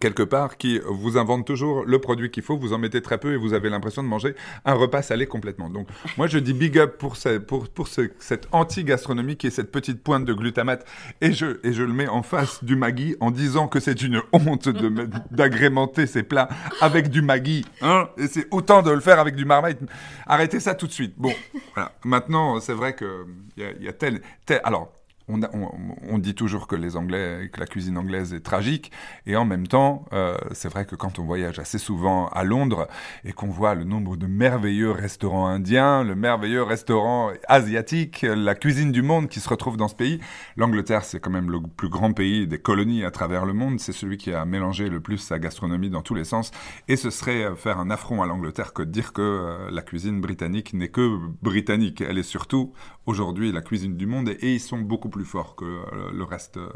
quelque 0.00 0.22
part 0.22 0.56
qui 0.56 0.80
vous 0.84 1.18
invente 1.18 1.46
toujours 1.46 1.84
le 1.84 1.98
produit 1.98 2.30
qu'il 2.30 2.42
faut, 2.42 2.56
vous 2.56 2.72
en 2.72 2.78
mettez 2.78 3.02
très 3.02 3.18
peu 3.18 3.34
et 3.34 3.36
vous 3.36 3.54
avez 3.54 3.70
l'impression 3.70 4.02
de 4.02 4.08
manger 4.08 4.34
un 4.64 4.74
repas 4.74 5.02
salé 5.02 5.26
complètement. 5.26 5.70
Donc 5.70 5.88
moi 6.16 6.26
je 6.26 6.38
dis 6.38 6.52
big 6.52 6.78
up 6.78 6.98
pour, 6.98 7.16
pour, 7.46 7.68
pour 7.68 7.88
cette 7.88 8.48
anti-gastronomie 8.52 9.36
qui 9.36 9.46
est 9.46 9.50
cette 9.50 9.72
petite 9.72 10.02
pointe 10.02 10.24
de 10.24 10.32
glutamate 10.32 10.86
et 11.20 11.32
je, 11.32 11.58
et 11.64 11.72
je 11.72 11.82
le 11.82 11.92
mets 11.92 12.08
en 12.08 12.22
face 12.22 12.62
du 12.64 12.76
Maggi 12.76 13.16
en 13.20 13.30
disant 13.30 13.68
que 13.68 13.80
c'est 13.80 14.02
une 14.02 14.22
honte 14.32 14.68
d'agrémenter 15.30 16.06
ces 16.06 16.22
plats 16.22 16.48
avec 16.80 17.10
du 17.10 17.22
Maggi. 17.22 17.64
Hein 17.82 18.08
et 18.16 18.26
c'est 18.26 18.46
autant 18.50 18.82
de 18.82 18.90
le 18.90 19.00
faire 19.00 19.18
avec 19.18 19.34
du 19.36 19.44
marmite. 19.44 19.78
Arrêtez 20.26 20.60
ça 20.60 20.74
tout 20.74 20.86
de 20.86 20.92
suite. 20.92 21.14
Bon, 21.16 21.32
voilà. 21.74 21.92
Maintenant 22.04 22.60
c'est 22.60 22.74
vrai 22.74 22.94
qu'il 22.94 23.08
y 23.56 23.62
a, 23.62 23.72
y 23.80 23.88
a 23.88 23.92
tel, 23.92 24.20
tel... 24.44 24.60
Alors 24.64 24.92
on, 25.28 26.18
dit 26.18 26.34
toujours 26.34 26.66
que 26.66 26.76
les 26.76 26.96
Anglais, 26.96 27.50
que 27.52 27.60
la 27.60 27.66
cuisine 27.66 27.98
anglaise 27.98 28.32
est 28.32 28.40
tragique, 28.40 28.92
et 29.26 29.36
en 29.36 29.44
même 29.44 29.66
temps, 29.66 30.04
euh, 30.12 30.36
c'est 30.52 30.68
vrai 30.68 30.86
que 30.86 30.94
quand 30.94 31.18
on 31.18 31.24
voyage 31.24 31.58
assez 31.58 31.78
souvent 31.78 32.28
à 32.28 32.44
Londres 32.44 32.86
et 33.24 33.32
qu'on 33.32 33.48
voit 33.48 33.74
le 33.74 33.84
nombre 33.84 34.16
de 34.16 34.26
merveilleux 34.26 34.90
restaurants 34.90 35.46
indiens, 35.46 36.04
le 36.04 36.14
merveilleux 36.14 36.62
restaurant 36.62 37.30
asiatique, 37.48 38.22
la 38.22 38.54
cuisine 38.54 38.92
du 38.92 39.02
monde 39.02 39.28
qui 39.28 39.40
se 39.40 39.48
retrouve 39.48 39.76
dans 39.76 39.88
ce 39.88 39.94
pays, 39.94 40.20
l'Angleterre 40.56 41.04
c'est 41.04 41.20
quand 41.20 41.30
même 41.30 41.50
le 41.50 41.60
plus 41.60 41.88
grand 41.88 42.12
pays 42.12 42.46
des 42.46 42.58
colonies 42.58 43.04
à 43.04 43.10
travers 43.10 43.44
le 43.44 43.52
monde, 43.52 43.80
c'est 43.80 43.92
celui 43.92 44.16
qui 44.16 44.32
a 44.32 44.44
mélangé 44.44 44.88
le 44.88 45.00
plus 45.00 45.18
sa 45.18 45.38
gastronomie 45.38 45.90
dans 45.90 46.02
tous 46.02 46.14
les 46.14 46.24
sens, 46.24 46.50
et 46.88 46.96
ce 46.96 47.10
serait 47.10 47.44
euh, 47.44 47.56
faire 47.56 47.78
un 47.78 47.90
affront 47.90 48.22
à 48.22 48.26
l'Angleterre 48.26 48.72
que 48.72 48.82
de 48.82 48.90
dire 48.90 49.12
que 49.12 49.22
euh, 49.22 49.70
la 49.70 49.82
cuisine 49.82 50.20
britannique 50.20 50.72
n'est 50.72 50.88
que 50.88 51.18
britannique, 51.42 52.00
elle 52.00 52.18
est 52.18 52.22
surtout 52.22 52.72
aujourd'hui 53.06 53.50
la 53.50 53.60
cuisine 53.60 53.96
du 53.96 54.06
monde, 54.06 54.28
et 54.28 54.54
ils 54.54 54.60
sont 54.60 54.78
beaucoup 54.78 55.08
plus 55.08 55.16
plus 55.16 55.24
fort 55.24 55.56
que 55.56 55.64
euh, 55.64 56.10
le 56.12 56.24
reste, 56.24 56.58
euh, 56.58 56.68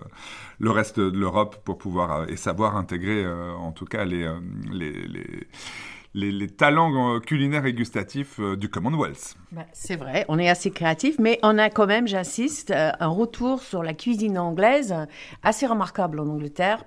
le 0.59 0.71
reste 0.71 0.99
de 0.99 1.19
l'Europe 1.19 1.57
pour 1.63 1.77
pouvoir 1.77 2.23
euh, 2.23 2.27
et 2.27 2.37
savoir 2.37 2.75
intégrer 2.75 3.27
en 3.27 3.73
tout 3.73 3.85
cas 3.85 4.07
les, 4.07 4.27
les, 4.73 6.33
les 6.33 6.49
talents 6.49 7.21
culinaires 7.21 7.67
et 7.67 7.75
gustatifs 7.75 8.41
du 8.41 8.71
Commonwealth. 8.71 9.37
Bah, 9.53 9.67
c'est 9.73 9.97
vrai, 9.97 10.25
on 10.29 10.39
est 10.39 10.49
assez 10.49 10.71
créatif, 10.71 11.17
mais 11.19 11.39
on 11.43 11.59
a 11.59 11.69
quand 11.69 11.87
même, 11.87 12.09
j'insiste, 12.09 12.73
un 12.73 13.09
retour 13.09 13.61
sur 13.61 13.83
la 13.83 13.93
cuisine 13.93 14.39
anglaise 14.39 14.95
assez 15.43 15.67
remarquable 15.67 16.19
en 16.19 16.29
Angleterre 16.29 16.85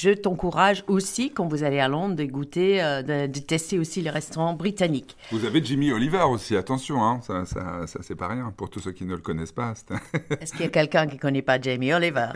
je 0.00 0.10
t'encourage 0.10 0.82
aussi, 0.86 1.30
quand 1.30 1.46
vous 1.46 1.62
allez 1.62 1.78
à 1.78 1.88
Londres, 1.88 2.14
de 2.14 2.24
goûter, 2.24 2.82
euh, 2.82 3.02
de, 3.02 3.38
tester 3.40 3.78
aussi 3.78 4.00
les 4.00 4.08
restaurants 4.08 4.54
britanniques. 4.54 5.16
Vous 5.30 5.44
avez 5.44 5.62
Jimmy 5.62 5.92
Oliver 5.92 6.22
aussi, 6.22 6.56
attention, 6.56 7.04
hein, 7.04 7.20
ça, 7.22 7.44
ça, 7.44 7.86
ça 7.86 7.98
c'est 8.02 8.14
pas 8.14 8.28
rien 8.28 8.52
pour 8.56 8.70
tous 8.70 8.80
ceux 8.80 8.92
qui 8.92 9.04
ne 9.04 9.14
le 9.14 9.20
connaissent 9.20 9.52
pas. 9.52 9.74
Est-ce 10.40 10.52
qu'il 10.52 10.62
y 10.62 10.64
a 10.64 10.70
quelqu'un 10.70 11.06
qui 11.06 11.16
ne 11.16 11.20
connaît 11.20 11.42
pas 11.42 11.60
Jamie 11.60 11.92
Oliver? 11.92 12.28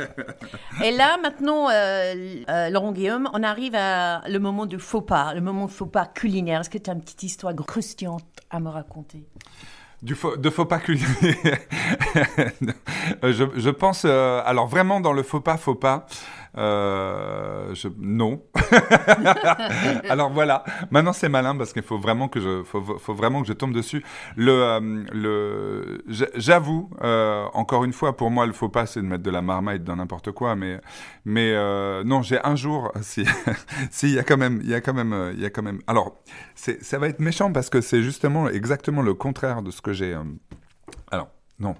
Et 0.84 0.90
là, 0.90 1.16
maintenant, 1.22 1.70
euh, 1.70 2.42
euh, 2.50 2.68
Laurent 2.68 2.92
Guillaume, 2.92 3.30
on 3.32 3.42
arrive 3.42 3.74
à 3.74 4.28
le 4.28 4.38
moment 4.38 4.66
du 4.66 4.78
faux 4.78 5.00
pas, 5.00 5.32
le 5.32 5.40
moment 5.40 5.66
faux 5.68 5.86
pas 5.86 6.04
culinaire. 6.04 6.60
Est-ce 6.60 6.70
que 6.70 6.78
tu 6.78 6.90
as 6.90 6.92
une 6.92 7.00
petite 7.00 7.22
histoire 7.22 7.54
croustillante 7.54 8.26
à 8.50 8.60
me 8.60 8.68
raconter? 8.68 9.24
Du 10.02 10.14
faux, 10.14 10.36
de 10.36 10.50
faux 10.50 10.66
pas 10.66 10.80
culinaire. 10.80 11.06
je, 13.22 13.44
je, 13.56 13.70
pense, 13.70 14.04
alors 14.04 14.66
vraiment 14.66 15.00
dans 15.00 15.14
le 15.14 15.22
faux 15.22 15.40
pas, 15.40 15.56
faux 15.56 15.76
pas, 15.76 16.06
euh, 16.56 17.74
je... 17.74 17.88
Non. 17.98 18.42
Alors 20.08 20.30
voilà. 20.30 20.64
Maintenant 20.90 21.12
c'est 21.12 21.28
malin 21.28 21.56
parce 21.56 21.72
qu'il 21.72 21.82
faut 21.82 21.98
vraiment 21.98 22.28
que 22.28 22.40
je, 22.40 22.62
faut, 22.62 23.14
vraiment 23.14 23.42
que 23.42 23.48
je 23.48 23.52
tombe 23.52 23.72
dessus. 23.72 24.04
Le, 24.36 24.52
euh, 24.52 25.04
le, 25.12 26.04
j'avoue, 26.34 26.90
euh, 27.02 27.46
encore 27.54 27.84
une 27.84 27.92
fois, 27.92 28.16
pour 28.16 28.30
moi, 28.30 28.46
le 28.46 28.52
faux 28.52 28.68
pas, 28.68 28.86
c'est 28.86 29.00
de 29.00 29.06
mettre 29.06 29.22
de 29.22 29.30
la 29.30 29.42
marmite 29.42 29.84
dans 29.84 29.96
n'importe 29.96 30.32
quoi. 30.32 30.54
Mais, 30.56 30.80
mais 31.24 31.52
euh, 31.54 32.04
non, 32.04 32.22
j'ai 32.22 32.38
un 32.44 32.56
jour, 32.56 32.92
si, 33.02 33.24
si, 33.90 34.08
il 34.08 34.14
y 34.14 34.18
a 34.18 34.22
quand 34.24 34.36
même, 34.36 34.60
il 34.62 34.70
y 34.70 34.74
a 34.74 34.80
quand 34.80 34.94
même, 34.94 35.32
il 35.34 35.40
y 35.40 35.46
a 35.46 35.50
quand 35.50 35.62
même. 35.62 35.80
Alors, 35.86 36.16
ça 36.54 36.98
va 36.98 37.08
être 37.08 37.20
méchant 37.20 37.52
parce 37.52 37.70
que 37.70 37.80
c'est 37.80 38.02
justement 38.02 38.48
exactement 38.48 39.02
le 39.02 39.14
contraire 39.14 39.62
de 39.62 39.70
ce 39.70 39.82
que 39.82 39.92
j'ai. 39.92 40.16
alors, 41.10 41.28
non, 41.58 41.76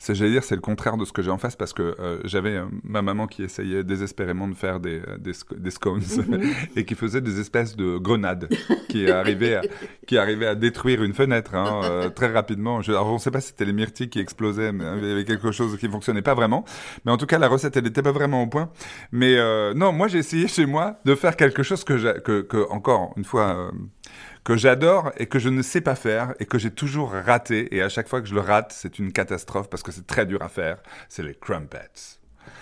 j'allais 0.00 0.30
dire, 0.30 0.44
c'est 0.44 0.54
le 0.54 0.60
contraire 0.60 0.96
de 0.96 1.04
ce 1.04 1.12
que 1.12 1.22
j'ai 1.22 1.30
en 1.30 1.38
face 1.38 1.56
parce 1.56 1.72
que 1.72 1.94
euh, 1.98 2.20
j'avais 2.24 2.56
euh, 2.56 2.64
ma 2.84 3.02
maman 3.02 3.26
qui 3.26 3.42
essayait 3.42 3.84
désespérément 3.84 4.48
de 4.48 4.54
faire 4.54 4.80
des, 4.80 5.00
euh, 5.00 5.18
des, 5.18 5.70
scones 5.70 6.00
mhm. 6.00 6.42
et 6.76 6.84
qui 6.84 6.94
faisait 6.94 7.20
des 7.20 7.40
espèces 7.40 7.76
de 7.76 7.98
grenades 7.98 8.48
qui 8.88 9.10
arrivaient 9.10 9.56
à, 9.56 9.62
qui 10.06 10.18
arrivaient 10.18 10.46
à 10.46 10.54
détruire 10.54 11.02
une 11.02 11.14
fenêtre 11.14 11.54
hein, 11.54 12.10
très 12.14 12.32
rapidement. 12.32 12.82
Je, 12.82 12.92
alors, 12.92 13.08
on 13.08 13.14
ne 13.14 13.18
sait 13.18 13.30
pas 13.30 13.40
si 13.40 13.48
c'était 13.48 13.64
les 13.64 13.72
myrtilles 13.72 14.08
qui 14.08 14.20
explosaient, 14.20 14.72
mais 14.72 14.84
il 15.02 15.08
y 15.08 15.12
avait 15.12 15.24
quelque 15.24 15.50
chose 15.50 15.76
qui 15.78 15.88
fonctionnait 15.88 16.22
pas 16.22 16.34
vraiment. 16.34 16.64
Mais 17.04 17.12
en 17.12 17.16
tout 17.16 17.26
cas, 17.26 17.38
la 17.38 17.48
recette, 17.48 17.76
elle 17.76 17.84
n'était 17.84 18.02
pas 18.02 18.12
vraiment 18.12 18.42
au 18.42 18.46
point. 18.46 18.70
Mais 19.12 19.36
non, 19.74 19.92
moi, 19.92 20.08
j'ai 20.08 20.18
essayé 20.18 20.48
chez 20.48 20.66
moi 20.66 20.98
de 21.04 21.14
faire 21.14 21.36
quelque 21.36 21.62
chose 21.62 21.84
que, 21.84 22.18
que, 22.20 22.42
que 22.42 22.70
encore 22.70 23.12
une 23.16 23.24
fois 23.24 23.70
que 24.46 24.56
j'adore 24.56 25.10
et 25.16 25.26
que 25.26 25.40
je 25.40 25.48
ne 25.48 25.60
sais 25.60 25.80
pas 25.80 25.96
faire 25.96 26.32
et 26.38 26.46
que 26.46 26.56
j'ai 26.56 26.70
toujours 26.70 27.10
raté. 27.10 27.74
Et 27.74 27.82
à 27.82 27.88
chaque 27.88 28.06
fois 28.06 28.20
que 28.20 28.28
je 28.28 28.34
le 28.34 28.40
rate, 28.40 28.72
c'est 28.72 29.00
une 29.00 29.10
catastrophe 29.12 29.68
parce 29.68 29.82
que 29.82 29.90
c'est 29.90 30.06
très 30.06 30.24
dur 30.24 30.40
à 30.40 30.48
faire. 30.48 30.78
C'est 31.08 31.24
les 31.24 31.34
crumpets. 31.34 31.90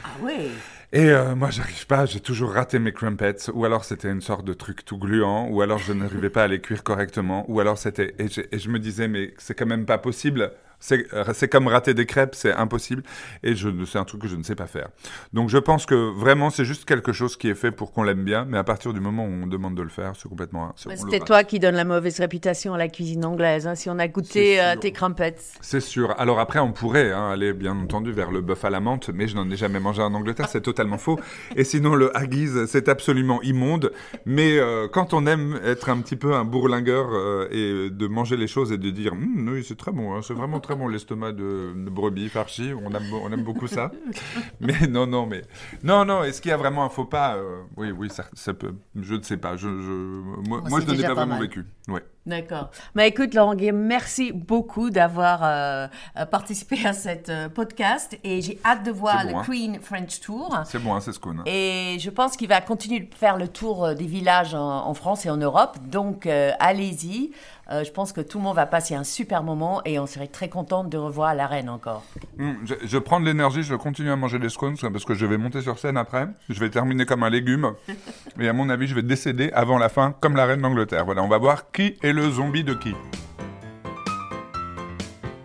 Ah 0.02 0.08
oui 0.22 0.48
Et 0.94 1.10
euh, 1.10 1.34
moi, 1.34 1.50
j'arrive 1.50 1.86
pas, 1.86 2.06
j'ai 2.06 2.20
toujours 2.20 2.52
raté 2.52 2.78
mes 2.78 2.92
crumpets, 2.94 3.50
ou 3.52 3.66
alors 3.66 3.84
c'était 3.84 4.10
une 4.10 4.22
sorte 4.22 4.46
de 4.46 4.54
truc 4.54 4.86
tout 4.86 4.96
gluant, 4.96 5.46
ou 5.50 5.60
alors 5.60 5.78
je 5.78 5.92
n'arrivais 5.92 6.30
pas 6.30 6.44
à 6.44 6.48
les 6.48 6.62
cuire 6.62 6.84
correctement, 6.84 7.44
ou 7.48 7.60
alors 7.60 7.76
c'était... 7.76 8.14
Et, 8.18 8.28
et, 8.50 8.58
je 8.58 8.70
me 8.70 8.78
disais, 8.78 9.06
mais 9.06 9.34
c'est 9.36 9.54
quand 9.54 9.66
même 9.66 9.84
pas 9.84 9.98
possible 9.98 10.52
c'est 10.80 11.48
comme 11.48 11.68
rater 11.68 11.94
des 11.94 12.06
crêpes, 12.06 12.34
c'est 12.34 12.52
impossible. 12.52 13.02
Et 13.42 13.54
c'est 13.86 13.98
un 13.98 14.04
truc 14.04 14.22
que 14.22 14.28
je 14.28 14.36
ne 14.36 14.42
sais 14.42 14.54
pas 14.54 14.66
faire. 14.66 14.88
Donc 15.32 15.48
je 15.48 15.58
pense 15.58 15.86
que 15.86 15.94
vraiment, 15.94 16.50
c'est 16.50 16.64
juste 16.64 16.84
quelque 16.84 17.12
chose 17.12 17.36
qui 17.36 17.48
est 17.48 17.54
fait 17.54 17.70
pour 17.70 17.92
qu'on 17.92 18.02
l'aime 18.02 18.24
bien. 18.24 18.44
Mais 18.44 18.58
à 18.58 18.64
partir 18.64 18.92
du 18.92 19.00
moment 19.00 19.24
où 19.24 19.30
on 19.30 19.46
demande 19.46 19.74
de 19.74 19.82
le 19.82 19.88
faire, 19.88 20.12
c'est 20.16 20.28
complètement. 20.28 20.72
C'est 20.76 21.24
toi 21.24 21.44
qui 21.44 21.58
donne 21.58 21.74
la 21.74 21.84
mauvaise 21.84 22.20
réputation 22.20 22.74
à 22.74 22.78
la 22.78 22.88
cuisine 22.88 23.24
anglaise. 23.24 23.66
Hein, 23.66 23.74
si 23.74 23.88
on 23.88 23.98
a 23.98 24.08
goûté 24.08 24.60
euh, 24.60 24.76
tes 24.76 24.92
crumpets. 24.92 25.36
C'est 25.60 25.80
sûr. 25.80 26.14
Alors 26.18 26.38
après, 26.38 26.58
on 26.58 26.72
pourrait 26.72 27.12
hein, 27.12 27.30
aller 27.30 27.52
bien 27.52 27.76
entendu 27.76 28.12
vers 28.12 28.30
le 28.30 28.40
bœuf 28.40 28.64
à 28.64 28.70
la 28.70 28.80
menthe, 28.80 29.10
mais 29.12 29.28
je 29.28 29.36
n'en 29.36 29.50
ai 29.50 29.56
jamais 29.56 29.80
mangé 29.80 30.02
en 30.02 30.14
Angleterre. 30.14 30.48
C'est 30.48 30.60
totalement 30.60 30.98
faux. 30.98 31.18
Et 31.56 31.64
sinon, 31.64 31.94
le 31.94 32.16
haggis, 32.16 32.66
c'est 32.66 32.88
absolument 32.88 33.40
immonde. 33.42 33.92
Mais 34.26 34.58
euh, 34.58 34.88
quand 34.88 35.14
on 35.14 35.26
aime 35.26 35.58
être 35.64 35.88
un 35.88 36.00
petit 36.00 36.16
peu 36.16 36.34
un 36.34 36.44
bourlingueur 36.44 37.48
et 37.50 37.90
de 37.90 38.06
manger 38.06 38.36
les 38.36 38.46
choses 38.46 38.72
et 38.72 38.78
de 38.78 38.90
dire, 38.90 39.12
hum, 39.12 39.48
oui, 39.52 39.64
c'est 39.66 39.76
très 39.76 39.92
bon, 39.92 40.14
hein, 40.14 40.20
c'est 40.22 40.34
vraiment 40.34 40.60
très 40.64 40.74
bon 40.74 40.88
l'estomac 40.88 41.32
de, 41.32 41.72
brebis 41.74 42.28
farci. 42.28 42.72
On 42.74 42.90
aime, 42.90 43.12
on 43.12 43.30
aime 43.30 43.44
beaucoup 43.44 43.66
ça. 43.66 43.90
mais 44.60 44.86
non, 44.88 45.06
non, 45.06 45.26
mais 45.26 45.42
non, 45.82 46.04
non. 46.04 46.24
Est-ce 46.24 46.40
qu'il 46.40 46.50
y 46.50 46.54
a 46.54 46.56
vraiment 46.56 46.84
un 46.84 46.88
faux 46.88 47.04
pas 47.04 47.36
euh, 47.36 47.62
Oui, 47.76 47.90
oui, 47.90 48.08
ça, 48.10 48.54
peut. 48.54 48.74
Je 49.00 49.14
ne 49.14 49.22
sais 49.22 49.36
pas. 49.36 49.56
Je, 49.56 49.68
moi, 49.68 50.62
moi 50.68 50.80
je 50.80 50.86
n'en 50.86 50.94
ai 50.94 51.02
pas, 51.02 51.14
vraiment 51.14 51.38
vécu. 51.38 51.66
Ouais. 51.88 52.02
D'accord. 52.26 52.70
Mais 52.94 53.08
écoute, 53.08 53.34
Laurent 53.34 53.54
merci 53.74 54.32
beaucoup 54.32 54.88
d'avoir 54.88 55.44
euh, 55.44 55.86
euh, 56.16 56.24
participé 56.24 56.78
à 56.86 56.94
cette 56.94 57.30
podcast 57.54 58.18
et 58.24 58.40
j'ai 58.40 58.58
hâte 58.64 58.82
de 58.82 58.90
voir 58.90 59.24
le 59.24 59.34
hein. 59.34 59.42
Queen 59.44 59.78
French 59.80 60.20
Tour. 60.20 60.56
C'est 60.64 60.78
bon, 60.78 60.94
hein, 60.94 61.00
c'est 61.00 61.12
ce 61.12 61.20
qu'on 61.20 61.38
a. 61.38 61.42
Et 61.44 61.98
je 62.00 62.08
pense 62.08 62.38
qu'il 62.38 62.48
va 62.48 62.62
continuer 62.62 63.00
de 63.00 63.14
faire 63.14 63.36
le 63.36 63.48
tour 63.48 63.94
des 63.94 64.06
villages 64.06 64.54
en, 64.54 64.86
en 64.86 64.94
France 64.94 65.26
et 65.26 65.30
en 65.30 65.36
Europe. 65.36 65.76
Donc, 65.86 66.26
allez-y. 66.26 67.32
Euh, 67.70 67.84
je 67.84 67.90
pense 67.90 68.12
que 68.12 68.20
tout 68.20 68.38
le 68.38 68.44
monde 68.44 68.56
va 68.56 68.66
passer 68.66 68.94
un 68.94 69.04
super 69.04 69.42
moment 69.42 69.80
et 69.84 69.98
on 69.98 70.06
serait 70.06 70.26
très 70.26 70.48
contente 70.48 70.90
de 70.90 70.98
revoir 70.98 71.34
la 71.34 71.46
reine 71.46 71.68
encore. 71.68 72.04
Hum, 72.38 72.58
je, 72.64 72.98
prends 72.98 73.20
de 73.20 73.24
l'énergie, 73.24 73.62
je 73.62 73.74
continue 73.74 74.10
à 74.10 74.16
manger 74.16 74.38
des 74.38 74.48
scones 74.48 74.76
parce 74.78 75.04
que 75.04 75.14
je 75.14 75.26
vais 75.26 75.38
monter 75.38 75.62
sur 75.62 75.78
scène 75.78 75.96
après. 75.96 76.28
Je 76.48 76.60
vais 76.60 76.70
terminer 76.70 77.06
comme 77.06 77.22
un 77.22 77.30
légume. 77.30 77.74
et 78.40 78.48
à 78.48 78.52
mon 78.52 78.68
avis, 78.68 78.86
je 78.86 78.94
vais 78.94 79.02
décéder 79.02 79.50
avant 79.52 79.78
la 79.78 79.88
fin 79.88 80.12
comme 80.20 80.36
la 80.36 80.46
reine 80.46 80.60
d'Angleterre. 80.60 81.04
Voilà, 81.04 81.22
on 81.22 81.28
va 81.28 81.38
voir 81.38 81.70
qui 81.70 81.96
est 82.02 82.12
le 82.12 82.30
zombie 82.30 82.64
de 82.64 82.74
qui. 82.74 82.94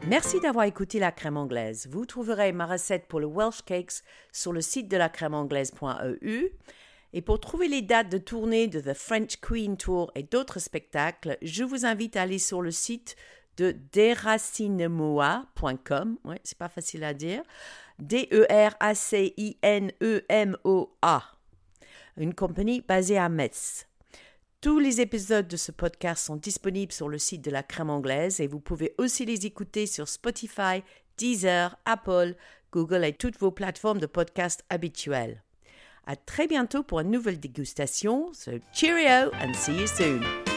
Merci 0.10 0.40
d'avoir 0.40 0.66
écouté 0.66 0.98
la 0.98 1.12
crème 1.12 1.38
anglaise. 1.38 1.88
Vous 1.92 2.04
trouverez 2.04 2.52
ma 2.52 2.66
recette 2.66 3.06
pour 3.08 3.20
le 3.20 3.28
Welsh 3.28 3.62
Cakes 3.64 4.02
sur 4.32 4.52
le 4.52 4.60
site 4.60 4.90
de 4.90 4.98
la 4.98 5.08
crème 5.08 5.36
anglaise.eu. 5.36 6.50
Et 7.14 7.22
pour 7.22 7.40
trouver 7.40 7.68
les 7.68 7.82
dates 7.82 8.12
de 8.12 8.20
tournée 8.20 8.68
de 8.68 8.80
The 8.80 8.94
French 8.94 9.38
Queen 9.42 9.78
Tour 9.78 10.12
et 10.14 10.22
d'autres 10.24 10.60
spectacles, 10.60 11.38
je 11.42 11.64
vous 11.64 11.86
invite 11.86 12.16
à 12.16 12.22
aller 12.24 12.38
sur 12.38 12.62
le 12.62 12.72
site 12.72 13.16
de 13.58 13.76
deracinemoa.com. 13.92 16.18
Ouais, 16.24 16.40
c'est 16.44 16.58
pas 16.58 16.70
facile 16.70 17.04
à 17.04 17.14
dire. 17.14 17.44
D-E-R-A-C-I-N-E-M-O-A. 17.98 18.44
Une 22.18 22.36
compagnie 22.36 22.82
basée 22.82 23.18
à 23.18 23.30
Metz. 23.30 23.88
Tous 24.62 24.78
les 24.78 25.02
épisodes 25.02 25.48
de 25.48 25.58
ce 25.58 25.72
podcast 25.72 26.26
sont 26.26 26.36
disponibles 26.36 26.92
sur 26.92 27.10
le 27.10 27.18
site 27.18 27.44
de 27.44 27.52
la 27.52 27.64
crème 27.64 27.90
anglaise 27.90 28.40
et 28.42 28.48
vous 28.48 28.60
pouvez 28.60 28.94
aussi 28.98 29.26
les 29.26 29.46
écouter 29.46 29.88
sur 29.88 30.10
Spotify, 30.10 30.84
Deezer, 31.18 31.78
Apple, 31.86 32.36
Google 32.72 33.06
et 33.06 33.14
toutes 33.14 33.40
vos 33.40 33.52
plateformes 33.52 34.00
de 34.00 34.06
podcast 34.06 34.64
habituelles. 34.70 35.42
À 36.10 36.16
très 36.16 36.48
bientôt 36.48 36.82
pour 36.82 37.02
une 37.02 37.12
nouvelle 37.12 37.40
dégustation. 37.40 38.34
So 38.34 38.54
cheerio 38.74 39.30
and 39.44 39.54
see 39.54 39.80
you 39.80 39.86
soon. 39.86 40.49